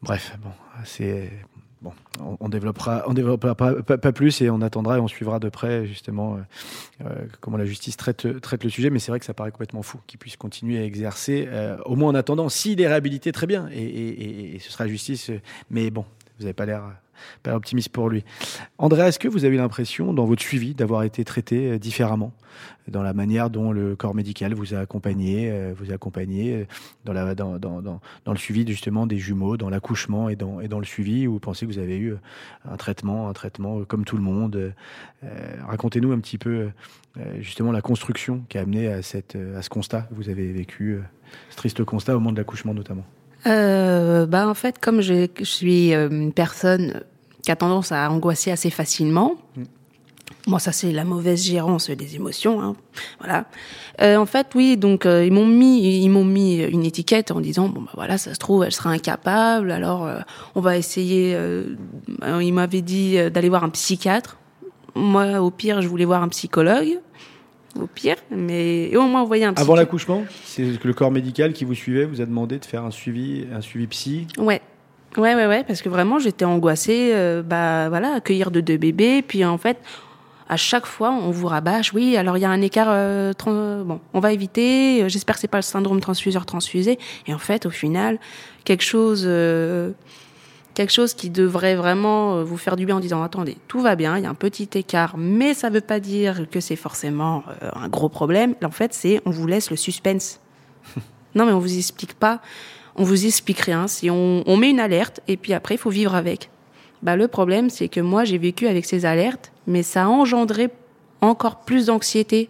[0.03, 0.51] Bref, bon,
[0.85, 1.31] c'est
[1.83, 1.92] bon.
[2.20, 5.87] On, on développera, on développera pas, plus et on attendra et on suivra de près
[5.87, 6.38] justement euh,
[7.07, 8.90] euh, comment la justice traite, le sujet.
[8.90, 11.96] Mais c'est vrai que ça paraît complètement fou qu'il puisse continuer à exercer, euh, au
[11.96, 12.49] moins en attendant.
[12.49, 15.31] S'il est réhabilité, très bien, et, et- ce sera justice.
[15.70, 16.05] Mais bon,
[16.38, 16.83] Vous n'avez pas l'air
[17.44, 18.24] l'air optimiste pour lui.
[18.79, 22.33] Andrea, est-ce que vous avez l'impression, dans votre suivi, d'avoir été traité euh, différemment
[22.88, 26.66] dans la manière dont le corps médical vous a accompagné, euh, vous a accompagné
[27.07, 31.40] euh, dans, le suivi justement des jumeaux, dans l'accouchement et dans, le suivi, où vous
[31.40, 32.14] pensez que vous avez eu
[32.64, 34.74] un traitement, un traitement comme tout le monde
[35.66, 36.70] Racontez-nous un petit peu
[37.40, 41.00] justement la construction qui a amené à, à ce constat que vous avez vécu,
[41.50, 43.05] ce triste constat au moment de l'accouchement notamment.
[43.46, 47.02] Euh, bah en fait, comme je, je suis euh, une personne
[47.42, 49.62] qui a tendance à angoisser assez facilement, Mm.
[50.48, 52.76] moi ça c'est la mauvaise gérance des émotions, hein,
[53.20, 53.44] voilà.
[54.02, 57.40] Euh, en fait, oui, donc euh, ils m'ont mis, ils m'ont mis une étiquette en
[57.40, 60.18] disant bon bah voilà, ça se trouve elle sera incapable, alors euh,
[60.54, 61.38] on va essayer.
[62.40, 64.38] Ils m'avaient dit d'aller voir un psychiatre.
[64.94, 66.98] Moi, au pire, je voulais voir un psychologue.
[67.80, 69.76] Au pire, mais et au moins envoyer un Avant psychiatre.
[69.76, 72.90] l'accouchement, c'est que le corps médical qui vous suivait vous a demandé de faire un
[72.90, 74.26] suivi, un suivi psy.
[74.38, 74.60] Ouais.
[75.16, 79.22] Ouais, ouais, ouais, parce que vraiment, j'étais angoissée, euh, bah voilà, accueillir de deux bébés,
[79.22, 79.78] puis en fait,
[80.48, 83.98] à chaque fois, on vous rabâche, oui, alors il y a un écart, euh, bon,
[84.12, 87.70] on va éviter, euh, j'espère que c'est pas le syndrome transfuseur-transfusé, et en fait, au
[87.70, 88.18] final,
[88.64, 89.92] quelque chose, euh,
[90.76, 93.96] quelque chose qui devrait vraiment euh, vous faire du bien en disant, attendez, tout va
[93.96, 97.42] bien, il y a un petit écart, mais ça veut pas dire que c'est forcément
[97.62, 100.38] euh, un gros problème, en fait, c'est, on vous laisse le suspense.
[101.34, 102.42] non, mais on vous explique pas,
[102.94, 103.88] on vous explique rien.
[103.88, 106.50] Si on, on met une alerte et puis après il faut vivre avec.
[107.02, 110.70] Bah le problème c'est que moi j'ai vécu avec ces alertes, mais ça a engendré
[111.20, 112.48] encore plus d'anxiété.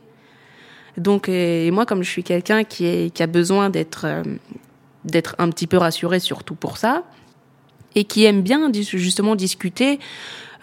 [0.97, 4.23] Donc et moi comme je suis quelqu'un qui est qui a besoin d'être euh,
[5.05, 7.03] d'être un petit peu rassuré surtout pour ça
[7.97, 9.99] et qui aime bien justement discuter.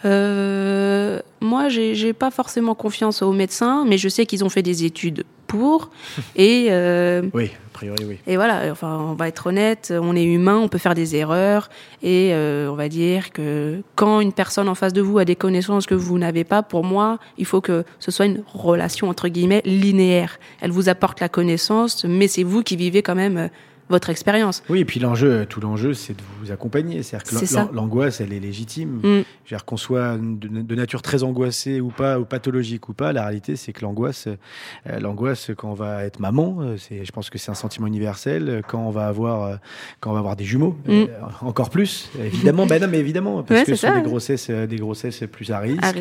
[0.05, 4.61] Euh, moi, j'ai j'ai pas forcément confiance aux médecins, mais je sais qu'ils ont fait
[4.61, 5.89] des études pour.
[6.35, 8.17] Et euh, Oui, a priori, oui.
[8.27, 11.69] et voilà, enfin, on va être honnête, on est humain, on peut faire des erreurs,
[12.01, 15.35] et euh, on va dire que quand une personne en face de vous a des
[15.35, 19.27] connaissances que vous n'avez pas, pour moi, il faut que ce soit une relation entre
[19.27, 20.39] guillemets linéaire.
[20.61, 23.47] Elle vous apporte la connaissance, mais c'est vous qui vivez quand même euh,
[23.93, 24.63] votre expérience.
[24.69, 27.03] Oui, et puis l'enjeu, tout l'enjeu, c'est de vous accompagner.
[27.03, 28.99] C'est-à-dire que l'angoisse, elle est légitime.
[29.03, 29.21] Mm.
[29.67, 33.71] Qu'on soit de, nature très angoissée ou pas, ou pathologique ou pas, la réalité, c'est
[33.71, 37.51] que l'angoisse, euh, l'angoisse quand on va être maman, euh, c'est, je pense que c'est
[37.51, 38.63] un sentiment universel.
[38.67, 39.55] Quand on va avoir, euh,
[39.99, 41.05] quand on va avoir des jumeaux, euh,
[41.41, 42.65] encore plus, évidemment.
[42.65, 43.53] ben non, mais évidemment, parce Mm.
[43.53, 45.83] Ouais, que ce sont des grossesses, des grossesses plus à risque.
[45.83, 45.93] À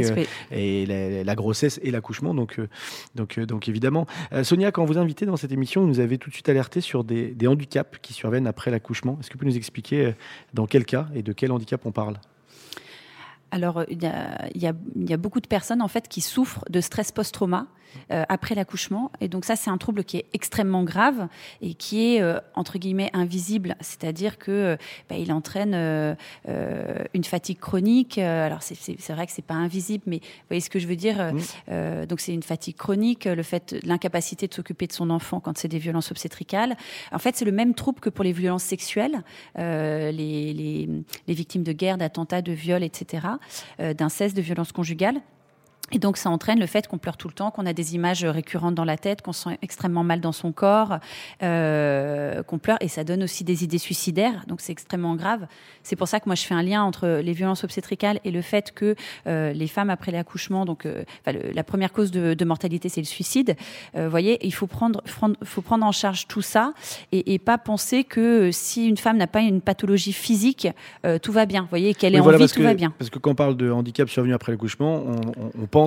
[0.51, 2.33] et la, la grossesse et l'accouchement.
[2.35, 2.59] Donc,
[3.15, 4.07] donc, donc évidemment.
[4.43, 7.05] Sonia, quand vous invitez dans cette émission, vous nous avez tout de suite alerté sur
[7.05, 9.16] des, des handicaps qui surviennent après l'accouchement.
[9.21, 10.12] Est-ce que vous pouvez nous expliquer euh,
[10.55, 12.18] dans quel cas et de quel handicap on parle?
[13.53, 15.88] Alors, euh, il y a, il y, a, il y a beaucoup de personnes en
[15.88, 17.69] fait qui souffrent de stress post-trauma
[18.11, 21.29] euh, après l'accouchement, et donc ça c'est un trouble qui est extrêmement grave
[21.61, 24.77] et qui est euh, entre guillemets invisible, c'est-à-dire que euh,
[25.11, 26.15] bah, il entraîne euh,
[26.49, 28.17] euh, une fatigue chronique.
[28.17, 31.21] Alors c'est- vrai que c'est pas invisible, mais vous voyez ce que je veux dire.
[31.21, 31.38] euh, Mm.
[31.69, 35.59] euh, donc c'est une fatigue chronique, le fait l'incapacité de s'occuper de son enfant quand
[35.59, 36.77] c'est des violences obstétricales.
[37.12, 39.23] En fait, c'est le même trouble que pour les violences sexuelles,
[39.59, 40.88] euh, les, les,
[41.29, 43.27] les victimes de guerre, d'attentats, de viols, etc.,
[43.81, 45.21] euh, d'inceste, de violences conjugales.
[45.95, 48.25] Et donc, ça entraîne le fait qu'on pleure tout le temps, qu'on a des images
[48.25, 50.99] récurrentes dans la tête, qu'on se sent extrêmement mal dans son corps,
[51.53, 54.45] euh, qu'on pleure, et ça donne aussi des idées suicidaires.
[54.47, 55.47] Donc, c'est extrêmement grave.
[55.83, 58.43] C'est pour ça que moi, je fais un lien entre les violences obstétricales et le
[58.43, 58.95] fait que
[59.27, 62.89] euh, les femmes après l'accouchement, donc, euh, enfin, le- la première cause de, de mortalité,
[62.89, 63.57] c'est le suicide.
[63.95, 66.73] Vous voyez, il faut prendre, prendre, faut prendre en charge tout ça
[67.11, 70.69] et, et pas penser que si une femme n'a pas une pathologie physique,
[71.23, 71.63] tout va bien.
[71.63, 72.93] Vous voyez, qu'elle est Oui, en vie, tout que, va bien.
[72.99, 75.82] Parce que quand on parle de handicap survenu après l'accouchement, on, on- on pense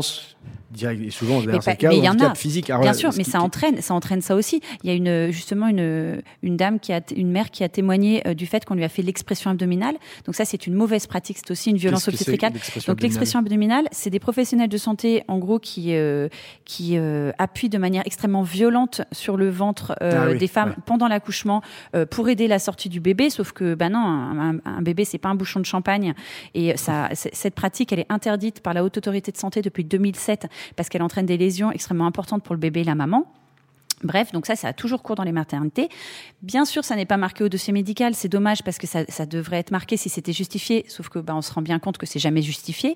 [0.71, 2.36] direct, et souvent d'ailleurs c'est le cas, mais y en a.
[2.36, 2.69] physique.
[2.69, 4.62] Alors Bien sûr, mais qui- ça entraîne, ça entraîne ça aussi.
[4.84, 8.27] Il y a une justement une une dame qui a une mère qui a témoigné
[8.27, 9.95] euh, du fait qu'on lui a fait l'expression abdominale.
[10.25, 11.38] Donc ça, c'est une mauvaise pratique.
[11.38, 12.51] C'est aussi une violence obstétricale.
[12.88, 16.27] Donc l'expression abdominale, c'est des professionnels de santé, en gros, qui euh,
[16.65, 20.69] qui euh, appuient de manière extrêmement violente sur le ventre euh, Ah oui, des femmes
[20.71, 20.75] ouais.
[20.86, 21.62] pendant l'accouchement
[22.12, 23.29] pour aider la sortie du bébé.
[23.29, 26.13] Sauf que, ben non, un, un- bébé, c'est pas un bouchon de champagne.
[26.53, 30.47] Et ça, cette pratique, elle est interdite par la haute autorité de santé depuis 2007
[30.75, 33.25] parce qu'elle entraîne des lésions extrêmement importantes pour le bébé et la maman.
[34.03, 35.89] Bref, donc ça, ça a toujours cours dans les maternités.
[36.41, 38.13] Bien sûr, ça n'est pas marqué au dossier médical.
[38.13, 40.85] C'est dommage parce que ça, ça devrait être marqué si c'était justifié.
[40.88, 42.95] Sauf que, bah, on se rend bien compte que c'est jamais justifié.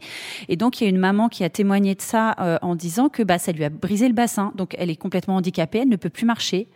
[0.50, 3.08] Et donc, il y a une maman qui a témoigné de ça euh, en disant
[3.08, 4.52] que bah, ça lui a brisé le bassin.
[4.56, 6.68] Donc, elle est complètement handicapée, elle ne peut plus marcher.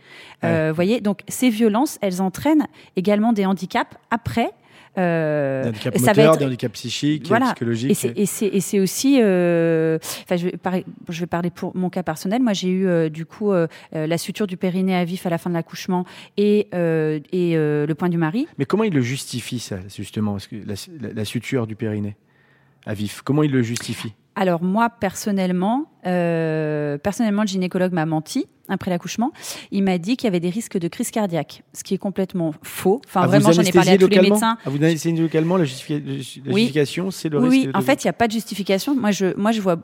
[0.43, 4.51] Euh, voyez, donc ces violences, elles entraînent également des handicaps après.
[4.97, 7.47] Euh, Des handicaps ça va moteurs, être- des handicaps psychiques, Voilà.
[7.47, 7.91] psychologiques.
[8.15, 12.41] Et c'est- aussi, euh, enfin, je, vais parler, je vais parler pour mon cas personnel.
[12.43, 15.37] Moi, j'ai eu euh, du coup euh, la suture du périnée à vif à la
[15.37, 16.05] fin de l'accouchement
[16.37, 18.47] et, et le point du mari.
[18.57, 20.33] Mais comment il le justifie, ça, justement?
[20.33, 22.15] Parce que la, la- la suture du périnée
[22.85, 24.13] à vif, comment il le justifie?
[24.35, 29.31] Alors moi, personnellement, euh, personnellement, le gynécologue m'a menti après l'accouchement.
[29.71, 32.53] Il m'a dit qu'il y avait des risques de crise cardiaque, ce qui est complètement
[32.63, 33.01] faux.
[33.05, 34.57] Enfin, Ah, vraiment, j'en ai parlé à tous les médecins.
[34.65, 36.61] Ah, vous anesthésiez localement, la, justifi- la Oui.
[36.61, 38.95] justification, c'est le Oui, risque oui, de- en fait, il n'y a pas de justification.
[38.95, 39.77] Moi, je, moi, je vois.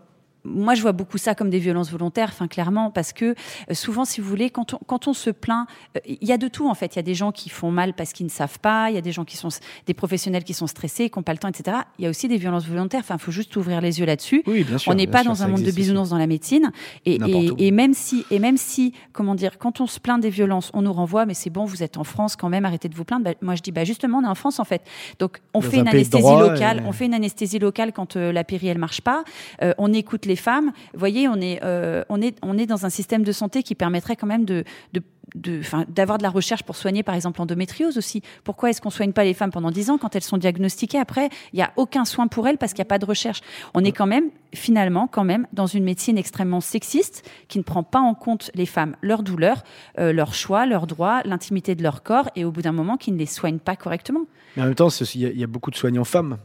[0.49, 3.25] Moi, je vois beaucoup ça comme des violences volontaires, enfin clairement, parce que
[3.69, 6.37] euh, souvent, si vous voulez, quand on, quand on se plaint, euh, il y a
[6.37, 6.95] de tout en fait.
[6.95, 8.97] Il y a des gens qui font mal parce qu'ils ne savent pas, il y
[8.97, 9.49] a des gens qui sont
[9.85, 11.77] des professionnels qui sont stressés, qui n'ont pas le temps, etc.
[11.99, 13.01] Il y a aussi des violences volontaires.
[13.01, 14.43] Enfin, il faut juste ouvrir les yeux là-dessus.
[14.47, 14.91] Oui, bien sûr.
[14.91, 15.75] on n'est pas sûr, dans un monde de aussi.
[15.75, 16.71] bisounours dans la médecine.
[17.05, 17.19] Et,
[17.57, 20.81] et, même si, et même si, comment dire, quand on se plaint des violences, on
[20.81, 23.25] nous renvoie, mais c'est bon, vous êtes en France quand même, arrêtez de vous plaindre.
[23.25, 24.81] Bah, moi, je dis, bah justement, on est en France en fait.
[25.19, 26.77] Donc, on Dans fait un une anesthésie locale.
[26.79, 29.23] et- On fait une anesthésie locale quand euh, la péri elle marche pas.
[29.61, 30.71] Euh, on écoute les femmes.
[30.93, 33.75] Vous voyez, on est, euh, on est, on est dans un système de santé qui
[33.75, 35.03] permettrait quand même de, de
[35.35, 38.21] d'avoir de la recherche pour soigner, par exemple, l'endométriose aussi.
[38.43, 41.29] Pourquoi est-ce qu'on soigne pas les femmes pendant 10 ans quand elles sont diagnostiquées après
[41.53, 43.41] Il n'y a aucun soin pour elles parce qu'il n'y a pas de recherche.
[43.73, 47.83] On est quand même, finalement, quand même, dans une médecine extrêmement sexiste qui ne prend
[47.83, 49.63] pas en compte les femmes, leurs douleurs,
[49.99, 53.11] euh, leurs choix, leurs droits, l'intimité de leur corps et au bout d'un moment, qui
[53.11, 54.21] ne les soigne pas correctement.
[54.55, 56.37] Mais en même temps, il y a beaucoup de soignants femmes.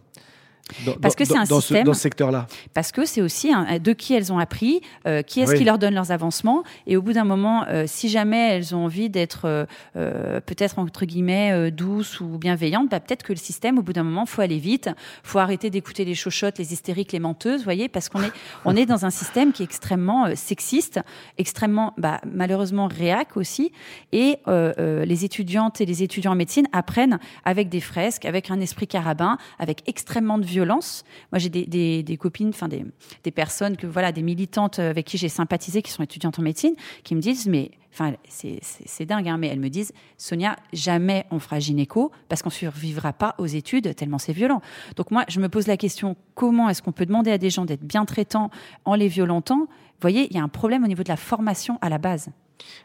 [0.86, 2.46] Dans, Parce que c'est un dans ce, système- dans ce secteur-là.
[2.72, 5.58] Parce que c'est aussi un- de qui elles ont appris, euh, qui est-ce Oui.
[5.58, 6.62] qui leur donne leurs avancements.
[6.86, 11.04] Et au bout d'un moment, euh, si jamais elles ont envie d'être euh, peut-être entre
[11.04, 14.58] guillemets douces ou bienveillantes, bah, peut-être que le système, au bout d'un moment, faut aller
[14.58, 14.88] vite,
[15.22, 18.32] faut arrêter d'écouter les chochottes, les hystériques, les menteuses, voyez, parce qu'on est
[18.64, 20.98] on est dans un système qui est extrêmement sexiste,
[21.36, 23.70] extrêmement bah, malheureusement réac aussi.
[24.12, 28.86] Et les étudiantes et les étudiants en médecine apprennent avec des fresques, avec un esprit
[28.86, 31.04] carabin, avec extrêmement de violence.
[31.32, 35.82] Moi, j'ai des, copines, enfin des, personnes que voilà, des militantes avec qui j'ai sympathisé,
[35.82, 39.60] qui sont étudiantes en médecine, qui me disent mais Enfin, c'est dingue, hein, mais elles
[39.60, 44.32] me disent, Sonia, jamais on fera gynéco parce qu'on survivra pas aux études tellement c'est
[44.32, 44.60] violent.
[44.96, 47.64] Donc moi, je me pose la question, comment est-ce qu'on peut demander à des gens
[47.64, 48.50] d'être bien traitants
[48.84, 49.60] en les violentant?
[49.60, 52.30] Vous voyez, il y a un problème au niveau de la formation à la base.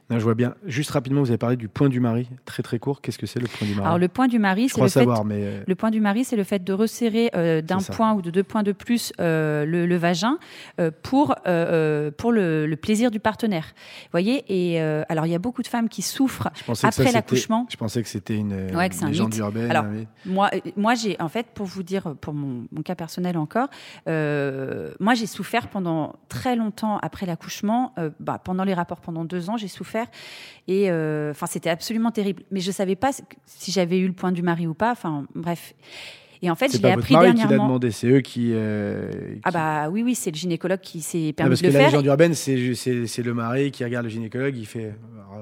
[0.10, 0.56] Non, je vois bien.
[0.66, 2.28] Juste rapidement, vous avez parlé du point du mari.
[2.46, 3.02] Très très court.
[3.02, 5.00] Qu'est-ce que c'est le point du mari Alors le point du mari, c'est le fait
[5.00, 8.22] savoir, mais Le point du mari, c'est le fait de resserrer euh, d'un point ou
[8.24, 10.40] de deux points de plus euh, le, le vagin
[10.80, 11.36] euh, pour,
[12.18, 13.66] pour le, le plaisir du partenaire.
[14.06, 16.50] Vous voyez Et alors, il y a beaucoup de femmes qui souffrent.
[16.84, 19.40] Après l'accouchement- Je pensais que c'était une Ouais, que c'est un légende mythe.
[19.40, 19.70] urbaine.
[19.70, 23.38] Alors, mais- Moi, moi j'ai, en fait, pour vous dire, pour mon, mon cas personnel
[23.38, 23.68] encore,
[24.08, 27.94] moi, j'ai souffert pendant très longtemps après l'accouchement.
[28.20, 30.08] bah, pendant les rapports, pendant deux ans, j'ai souffert.
[30.68, 32.44] Et euh, enfin, c'était absolument terrible.
[32.52, 33.12] Mais je savais pas
[33.46, 34.92] si j'avais eu le point du mari ou pas.
[34.92, 35.74] Enfin, bref.
[36.42, 37.66] Et en fait, c'est je l'ai appris mari qui l'a dernièrement.
[37.68, 38.52] demandé, c'est eux qui.
[38.54, 39.12] euh,
[39.44, 41.68] Ah qui- bah oui, oui, c'est le gynécologue qui s'est Ah, permis parce de que
[41.68, 41.90] le la faire.
[41.90, 44.94] légende urbaine, c'est c'est- c'est le mari qui regarde le gynécologue, il fait.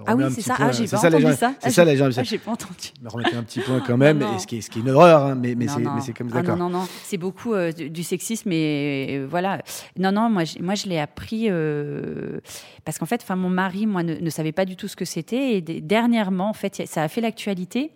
[0.07, 0.55] Ah oui, c'est ça.
[0.55, 0.67] point.
[0.67, 1.53] Ah, j'ai pas ça, entendu ça.
[1.59, 2.13] C'est Ah, ça la légende.
[2.17, 2.73] Ah, j'ai pas entendu.
[3.01, 4.35] Mais remettez un petit point quand même, Non, non.
[4.35, 5.55] et ce, qui est, ce qui est une horreur, hein, mais,
[6.01, 6.57] c'est comme Ah, d'accord.
[6.57, 9.61] non, non, non, c'est beaucoup euh, du, sexisme, mais euh, voilà.
[9.97, 12.39] Non, non, moi, je- moi, je l'ai appris euh,
[12.85, 15.53] parce qu'en fait, mon mari, moi, ne, ne savait pas du tout ce que c'était,
[15.57, 17.91] et dernièrement, en fait, ça a fait l'actualité.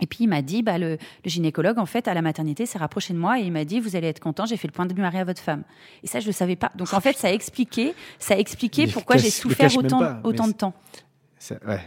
[0.00, 0.92] Et puis il m'a dit, bah, le,
[1.24, 3.78] le gynécologue, en fait, à la maternité, s'est rapproché de moi et il m'a dit,
[3.78, 5.62] vous allez être content, j'ai fait le point de mari à votre femme.
[6.02, 6.72] Et ça, je ne le savais pas.
[6.74, 10.20] Donc en fait, ça a expliqué, ça a expliqué pourquoi j'ai souffert même autant, pas,
[10.24, 10.72] autant de temps.
[11.44, 11.80] C'est ouais,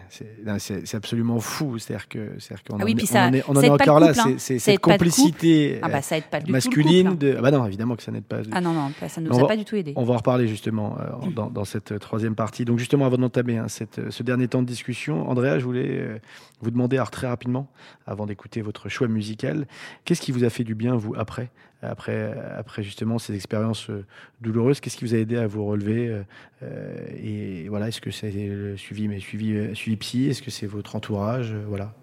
[0.96, 1.80] absolument fou.
[1.80, 4.12] C'est-à-dire que, c'est-à-dire qu'on Ah oui, en, ça- on en est, on en encore là.
[4.18, 4.34] hein.
[4.38, 7.08] C'est cette complicité Ah bah euh, ça aide pas du tout le masculine.
[7.12, 7.20] couple.
[7.20, 7.36] de...
[7.38, 8.40] Ah bah non, évidemment que ça n'aide pas.
[8.52, 9.94] Ah non, non, ça ne On nous va- a pas du tout aidé.
[9.96, 12.66] On va en reparler justement euh, dans, dans cette euh, troisième partie.
[12.66, 16.20] Donc justement, avant d'entamer hein, ce dernier temps de discussion, Andrea, je voulais euh,
[16.60, 17.70] vous demander alors, très rapidement,
[18.06, 19.68] avant d'écouter votre choix musical,
[20.04, 21.50] qu'est-ce qui vous a fait du bien, vous, après
[21.82, 24.06] après, après justement ces expériences euh,
[24.42, 26.22] douloureuses, qu'est-ce qui vous a aidé à vous relever
[26.64, 30.52] euh, Et voilà, est-ce que c'est le suivi, mais suivi, euh, suivi psy Est-ce que
[30.52, 31.94] c'est votre entourage Voilà.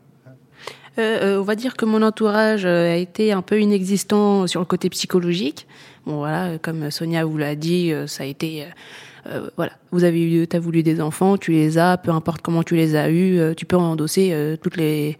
[0.99, 5.67] On va dire que mon entourage a été un peu inexistant sur le côté psychologique.
[6.05, 8.67] Bon voilà, comme Sonia vous l'a dit, ça a été
[9.27, 12.63] euh, voilà, vous avez eu, t'as voulu des enfants, tu les as, peu importe comment
[12.63, 15.17] tu les as eus, tu peux endosser toutes les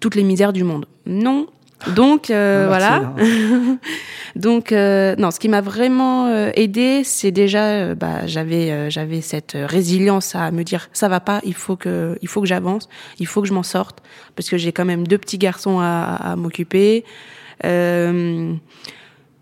[0.00, 0.86] toutes les misères du monde.
[1.04, 1.46] Non.
[1.88, 3.14] Donc euh, voilà.
[4.36, 8.90] Donc euh, non, ce qui m'a vraiment euh, aidé, c'est déjà euh, bah, j'avais euh,
[8.90, 12.46] j'avais cette résilience à me dire ça va pas, il faut que il faut que
[12.46, 14.02] j'avance, il faut que je m'en sorte
[14.36, 17.04] parce que j'ai quand même deux petits garçons à, à m'occuper.
[17.64, 18.54] Euh,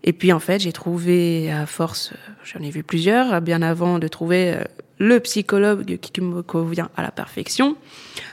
[0.03, 4.07] et puis en fait, j'ai trouvé à force, j'en ai vu plusieurs bien avant de
[4.07, 4.63] trouver euh,
[5.01, 7.75] le psychologue qui me convient à la perfection.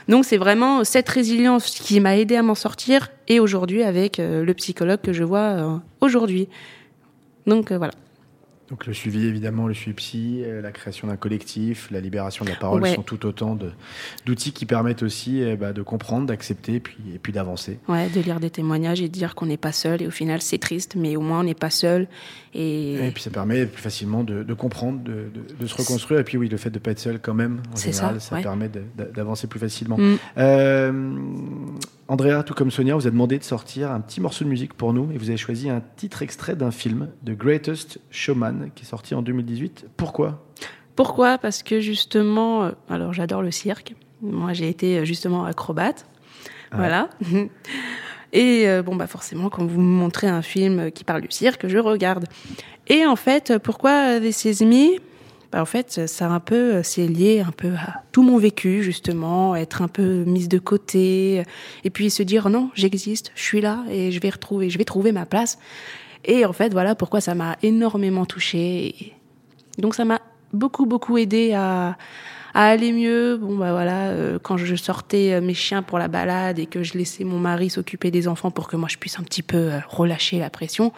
[0.07, 4.45] Donc c'est vraiment cette résilience qui m'a aidé à m'en sortir et aujourd'hui avec euh,
[4.45, 6.47] le psychologue que je vois euh, aujourd'hui.
[7.47, 7.93] Donc euh, voilà.
[8.69, 12.51] Donc le suivi, évidemment, le suivi psy, euh, la création d'un collectif, la libération de
[12.51, 12.93] la parole Ouais.
[12.93, 13.57] sont tout autant
[14.25, 17.79] d'outils qui permettent aussi euh, bah, de comprendre, d'accepter et puis, et puis d'avancer.
[17.87, 20.03] Ouais, de lire des témoignages et de dire qu'on n'est pas seul.
[20.03, 22.07] Et au final, c'est triste, mais au moins on n'est pas seul.
[22.53, 26.19] Et, Et puis ça permet plus facilement de, de comprendre, de, de- de se reconstruire.
[26.19, 28.35] Et puis oui, le fait de ne pas être seul quand même, en général, ça,
[28.35, 28.43] ouais.
[28.43, 28.69] permet
[29.13, 29.97] d'avancer plus facilement.
[29.97, 30.17] Mm.
[30.37, 31.15] Euh,
[32.07, 34.93] Andrea, tout comme Sonia, vous a demandé de sortir un petit morceau de musique pour
[34.93, 38.87] nous et vous avez choisi un titre extrait d'un film, The Greatest Showman, qui est
[38.87, 39.87] sorti en 2018.
[39.97, 40.43] Pourquoi?
[40.99, 41.37] Pourquoi?
[41.37, 43.95] Parce que justement, euh, alors j'adore le cirque.
[44.21, 46.05] Moi, j'ai été euh, justement acrobate.
[46.71, 46.75] Ah.
[46.75, 47.09] Voilà.
[48.33, 51.69] Et euh, bon, bah forcément, quand vous me montrez un film qui parle du cirque,
[51.69, 52.25] je regarde.
[52.87, 54.99] Et en fait, pourquoi This Is Me
[55.53, 59.55] bah, En fait, ça un peu, c'est lié un peu à tout mon vécu, justement,
[59.55, 61.43] être un peu mise de côté,
[61.85, 64.85] et puis se dire non, j'existe, je suis là, et je vais retrouver, je vais
[64.85, 65.59] trouver ma place.
[66.25, 69.13] Et en fait, voilà pourquoi ça m'a énormément touchée.
[69.77, 70.19] Donc ça m'a
[70.53, 71.97] beaucoup beaucoup aidé à,
[72.53, 73.37] aller mieux.
[73.37, 76.83] Bon bah voilà, euh, quand je sortais euh, mes chiens pour la balade et que
[76.83, 79.57] je laissais mon mari s'occuper des enfants pour que moi je puisse un petit peu
[79.57, 80.91] euh, relâcher la pression,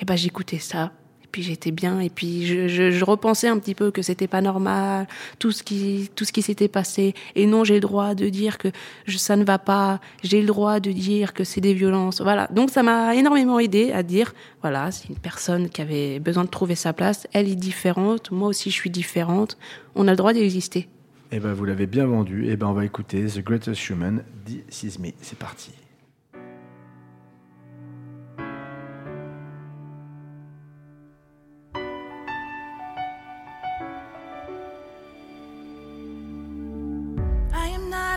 [0.00, 0.92] et ben j'écoutais ça.
[1.34, 5.08] Puis j'étais bien et puis je, repensais un petit peu que c'était pas normal
[5.40, 7.12] tout ce qui tout ce qui s'était passé.
[7.34, 8.68] Et non j'ai le droit de dire que
[9.08, 9.98] ça ne va pas.
[10.22, 12.20] J'ai le droit de dire que c'est des violences.
[12.20, 12.46] Voilà.
[12.52, 16.50] Donc ça m'a énormément aidé à dire voilà c'est une personne qui avait besoin de
[16.50, 18.30] trouver sa place elle est différente.
[18.30, 19.58] Moi aussi je suis différente.
[19.96, 20.88] On a le droit d'exister.
[21.32, 22.46] Eh ben, vous l'avez bien vendu.
[22.48, 25.08] Eh ben, on va écouter The Greatest Human, This Is Me.
[25.20, 25.72] C'est parti.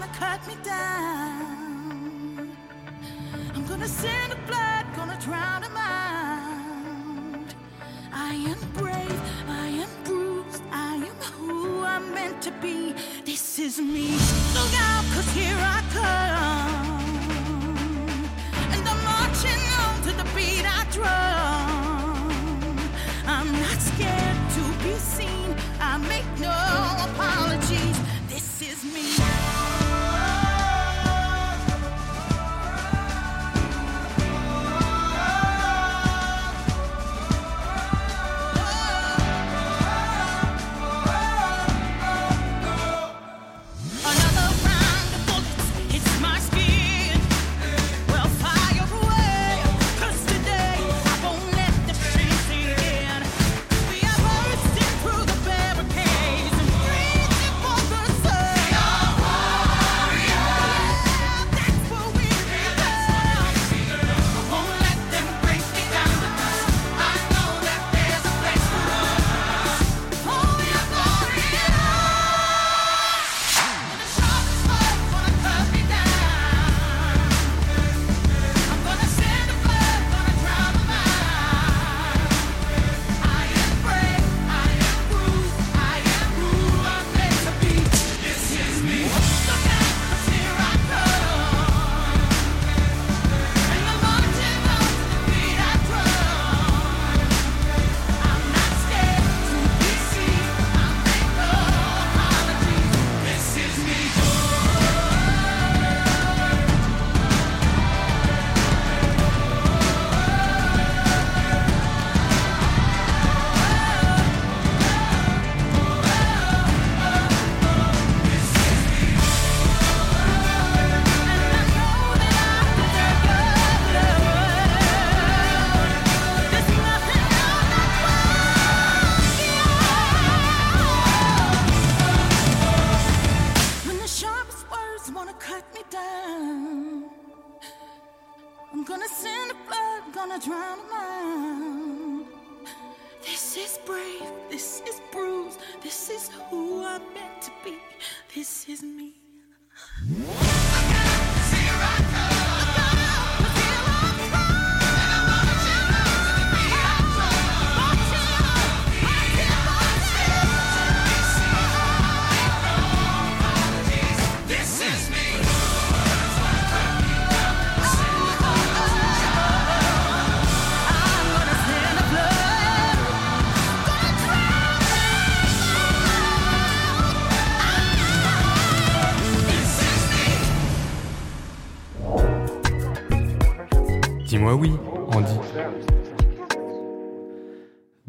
[0.00, 2.56] Wanna cut me down,
[3.54, 7.54] I'm gonna send the blood, gonna drown them out.
[8.12, 12.94] I am brave, I am bruised, I am who I'm meant to be.
[13.26, 14.16] This is me.
[14.54, 17.20] Look out, cause here I come.
[18.72, 22.78] And I'm marching on to the beat I drum.
[23.26, 25.54] I'm not scared to be seen.
[25.78, 26.56] I make no
[27.10, 27.98] apologies.
[28.28, 29.19] This is me.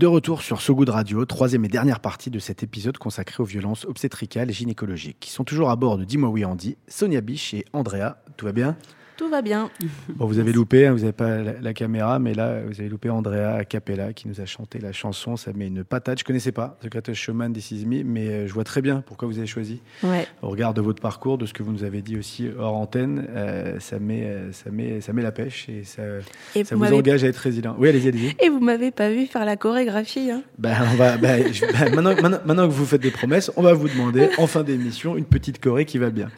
[0.02, 3.46] De retour sur So Good Radio, troisième et dernière partie de cet épisode consacré aux
[3.46, 7.54] violences obstétricales et gynécologiques, qui sont toujours à bord de Dis-moi oui Andy, Sonia Biche
[7.54, 8.18] et Andrea.
[8.36, 8.76] Tout va bien?
[9.22, 9.70] Tout va bien.
[10.16, 12.90] Bon, vous avez loupé, hein, vous n'avez pas la, la caméra, mais là, vous avez
[12.90, 15.38] loupé Andrea a cappella qui nous a chanté la chanson.
[15.38, 16.18] Ça met une patate.
[16.18, 19.04] Je connaissais pas The Greatest Showman This Is Me, mais euh, je vois très bien
[19.06, 19.80] pourquoi vous avez choisi.
[20.02, 20.26] Ouais.
[20.42, 23.28] Au regard de votre parcours, de ce que vous nous avez dit aussi hors antenne,
[23.30, 26.02] euh, ça, met, euh, ça, met, ça met la pêche et ça,
[26.56, 27.76] Et ça vous engage à être résilient.
[27.78, 28.36] Oui, allez-y, allez-y.
[28.44, 30.32] Et vous m'avez pas vu faire la chorégraphie.
[30.32, 33.52] Hein Ben, on va, ben, je- ben, maintenant, maintenant, maintenant que vous faites des promesses,
[33.56, 36.30] on va vous demander en fin d'émission une petite choré qui va bien.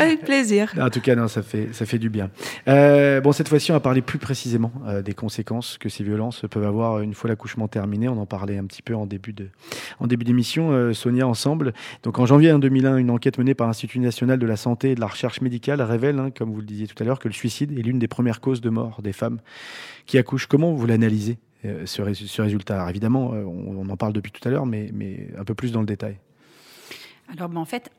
[0.00, 0.72] Avec plaisir.
[0.80, 2.23] En tout cas, non, ça fait, ça fait du bien.
[2.68, 6.44] Euh, bon, cette fois-ci, on va parler plus précisément euh, des conséquences que ces violences
[6.50, 8.08] peuvent avoir une fois l'accouchement terminé.
[8.08, 9.48] On en parlait un petit peu en début de,
[10.00, 11.72] en début d'émission, euh, Sonia, ensemble.
[12.02, 14.94] Donc, en janvier hein, 2001, une enquête menée par l'Institut national de la santé et
[14.94, 17.34] de la recherche médicale révèle, hein, comme vous le disiez tout à l'heure, que le
[17.34, 19.40] suicide est l'une des premières causes de mort des femmes
[20.06, 20.46] qui accouchent.
[20.46, 21.38] Comment vous l'analysez
[21.84, 22.74] ce, rés- ce résultat?
[22.76, 25.72] Alors, Évidemment, on, on en parle depuis tout à l'heure, mais, mais un peu plus
[25.72, 26.18] dans le détail.
[27.34, 27.90] Alors, ben, en fait,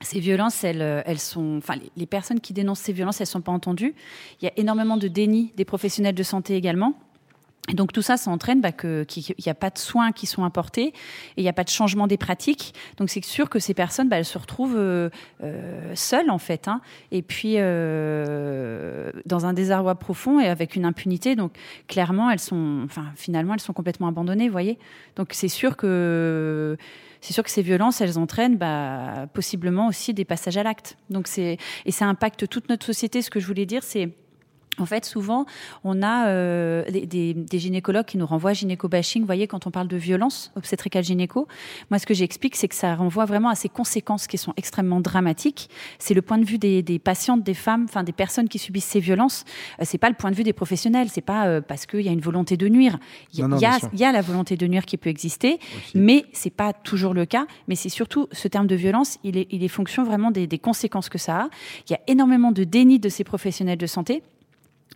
[0.00, 3.40] ces violences, elles, euh, elles sont, enfin, les- personnes qui dénoncent ces violences, elles sont
[3.40, 3.94] pas entendues.
[4.40, 6.94] Il y a énormément de déni des professionnels de santé également.
[7.68, 10.44] Et donc tout ça, ça entraîne bah, qu'il n'y a pas de soins qui sont
[10.44, 10.92] apportés et
[11.38, 12.74] il n'y a pas de changement des pratiques.
[12.96, 15.10] Donc c'est sûr que ces personnes, bah, elles se retrouvent euh,
[15.42, 16.80] euh, seules en fait, hein,
[17.10, 21.34] et puis dans un désarroi profond et avec une impunité.
[21.34, 21.54] Donc
[21.88, 24.78] clairement, elles sont, enfin finalement, elles sont complètement abandonnées, vous voyez.
[25.16, 26.76] Donc c'est sûr que
[27.26, 30.96] c'est sûr que ces violences, elles entraînent bah, possiblement aussi des passages à l'acte.
[31.10, 33.20] Donc c'est et ça impacte toute notre société.
[33.20, 34.10] Ce que je voulais dire, c'est
[34.78, 35.46] en fait, souvent,
[35.84, 39.22] on a euh, des, des- des gynécologues qui nous renvoient à gynéco-bashing.
[39.22, 41.46] Vous voyez, quand on parle de violence obstétricale gynéco,
[41.90, 45.00] moi, ce que j'explique, c'est que ça renvoie vraiment à ces conséquences qui sont extrêmement
[45.00, 45.70] dramatiques.
[45.98, 48.84] C'est le point de vue des, des patientes, des femmes, enfin des personnes qui subissent
[48.84, 49.44] ces violences.
[49.80, 51.08] Euh, c'est pas le point de vue des professionnels.
[51.10, 52.98] C'est pas euh, parce qu'il y a une volonté de nuire.
[53.32, 55.98] Il y, Non, non, a- y a la volonté de nuire qui peut exister, Aussi.
[55.98, 57.46] mais c'est pas toujours le cas.
[57.68, 60.58] Mais c'est surtout ce terme de violence, il est, il est fonction vraiment des, des
[60.58, 61.48] conséquences que ça a.
[61.88, 64.22] Il y a énormément de déni de ces professionnels de santé.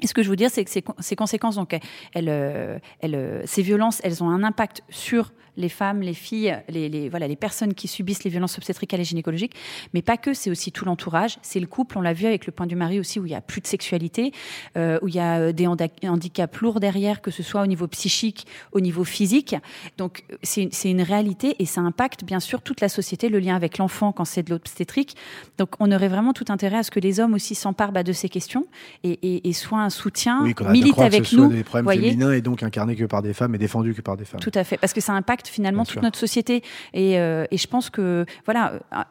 [0.03, 1.75] Et ce que je veux dire, c'est que ces, con- ces conséquences, donc,
[2.17, 7.09] euh, euh, ces violences, elles ont un impact sur les femmes, les filles, les, les-
[7.09, 9.55] voilà, les personnes qui subissent les violences obstétricales et gynécologiques,
[9.95, 12.53] mais pas que, c'est aussi tout l'entourage, c'est le couple, on l'a vu avec le
[12.53, 14.33] point du mari aussi, où il y a plus de sexualité,
[14.77, 17.87] euh, où il y a euh, des handicaps lourds derrière, que ce soit au niveau
[17.87, 19.55] psychique, au niveau physique.
[19.99, 23.79] Donc c'est une, réalité et ça impacte bien sûr toute la société, le lien avec
[23.79, 25.17] l'enfant quand c'est de l'obstétrique.
[25.59, 28.13] Donc on aurait vraiment tout intérêt à ce que les hommes aussi s'emparent bah, de
[28.13, 28.67] ces questions
[29.05, 31.53] et, et, et soient un soutien, Oui, militent croire que avec ce soit nous.
[31.53, 34.17] des problèmes voyez féminins et donc incarnés que par des femmes et défendus que par
[34.17, 34.41] des femmes.
[34.41, 36.03] Tout à fait, parce que ça impacte finalement Bien toute sûr.
[36.03, 36.63] notre société.
[36.95, 39.07] Et, euh, et je pense que, voilà, à,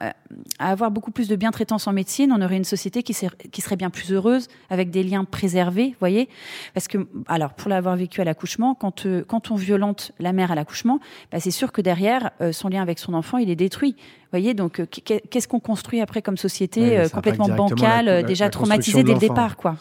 [0.60, 3.62] à avoir beaucoup plus de bientraitance en médecine, on aurait une société qui, ser- qui
[3.62, 6.30] serait bien plus heureuse, avec des liens préservés, voyez
[6.74, 10.52] Parce que, alors, pour l'avoir vécu à l'accouchement, quand, euh, quand on violente la mère
[10.52, 11.00] à l'accouchement,
[11.32, 13.96] bah, c'est sûr que derrière, euh, son lien avec son enfant, il est détruit.
[14.32, 18.52] Voyez, donc qu'est- qu'est-ce qu'on construit après comme société Ouais, complètement bancale, la- déjà la
[18.52, 19.76] traumatisée dès le départ, quoi.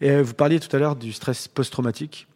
[0.00, 2.26] Et vous parliez tout à l'heure du stress post-traumatique.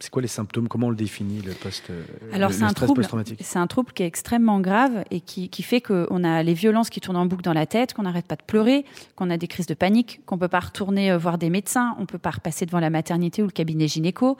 [0.00, 0.68] C'est quoi les symptômes?
[0.68, 3.40] Comment on le définit, le, post, euh, Alors le, c'est un stress trouble, post-traumatique?
[3.42, 6.90] c'est un trouble qui est extrêmement grave et qui, qui fait qu'on a les violences
[6.90, 8.84] qui tournent en boucle dans la tête, qu'on n'arrête pas de pleurer,
[9.14, 12.06] qu'on a des crises de panique, qu'on peut pas retourner euh, voir des médecins, on
[12.06, 14.36] peut pas repasser devant la maternité ou le cabinet gynéco,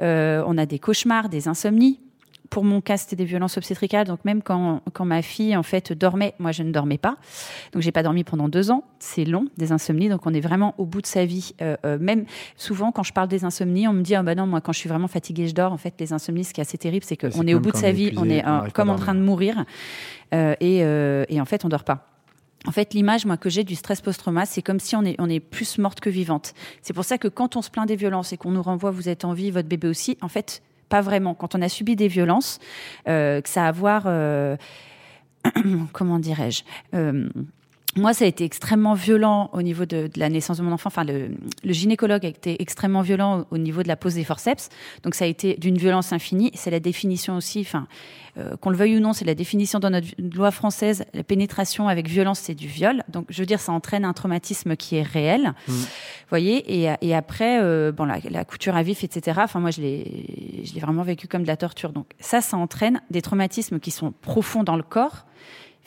[0.00, 2.00] euh, on a des cauchemars, des insomnies.
[2.50, 4.06] Pour mon cas, c'était des violences obstétricales.
[4.06, 7.16] Donc même quand, quand ma fille en fait dormait, moi je ne dormais pas.
[7.72, 8.84] Donc j'ai pas dormi pendant deux ans.
[8.98, 10.08] C'est long, des insomnies.
[10.08, 11.54] Donc on est vraiment au bout de sa vie.
[11.60, 12.24] Euh, euh, même
[12.56, 14.78] souvent quand je parle des insomnies, on me dit ah bah non moi quand je
[14.78, 15.72] suis vraiment fatiguée je dors.
[15.72, 17.72] En fait les insomnies, ce qui est assez terrible, c'est qu'on est que au bout
[17.72, 19.64] de sa est vie, on est on euh, comme en train de mourir
[20.34, 22.06] Euh, et, euh, et en fait on dort pas.
[22.66, 25.30] En fait, l'image, moi, que j'ai du stress post-trauma, c'est comme si on est, on
[25.30, 26.54] est plus morte que vivante.
[26.82, 29.08] C'est pour ça que quand on se plaint des violences et qu'on nous renvoie, vous
[29.08, 31.34] êtes en vie, votre bébé aussi, en fait, pas vraiment.
[31.34, 32.58] Quand on a subi des violences,
[33.08, 34.56] euh, que ça a à voir, euh,
[35.92, 36.62] comment dirais-je,
[36.94, 37.28] euh,
[37.96, 40.88] moi, ça a été extrêmement violent au niveau de, de la naissance de mon enfant.
[40.88, 41.30] Enfin, le,
[41.64, 44.68] le, gynécologue a été extrêmement violent au, au, niveau de la pose des forceps.
[45.02, 46.50] Donc, ça a été d'une violence infinie.
[46.54, 47.88] C'est la définition aussi, enfin,
[48.36, 51.04] euh, qu'on le veuille ou non, c'est la définition dans notre loi française.
[51.14, 53.02] La pénétration avec violence, c'est du viol.
[53.08, 55.54] Donc, je veux dire, ça entraîne un traumatisme qui est réel.
[55.66, 55.72] Mmh.
[55.72, 55.86] Vous
[56.28, 59.40] voyez et, et, après, euh, bon, la, la, couture à vif, etc.
[59.42, 61.92] Enfin, moi, je l'ai, je l'ai vraiment vécu comme de la torture.
[61.92, 65.24] Donc, ça, ça entraîne des traumatismes qui sont profonds dans le corps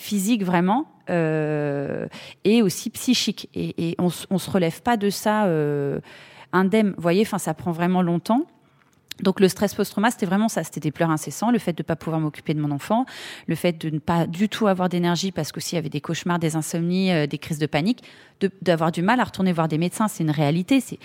[0.02, 2.08] physique vraiment euh,
[2.43, 3.49] et aussi psychique.
[3.54, 5.99] Et, et on, on se relève pas de ça euh,
[6.52, 6.93] indemne.
[6.95, 8.45] Vous voyez, enfin, ça prend vraiment longtemps.
[9.22, 11.86] Donc le stress post-trauma, c'était vraiment ça, c'était des pleurs incessants, le fait de ne
[11.86, 13.05] pas pouvoir m'occuper de mon enfant,
[13.47, 16.01] le fait de ne pas du tout avoir d'énergie parce qu'aussi il y avait des
[16.01, 18.03] cauchemars, des insomnies, euh, des crises de panique,
[18.62, 20.80] d'avoir du mal à retourner voir des médecins, c'est une réalité.
[20.80, 20.97] C'est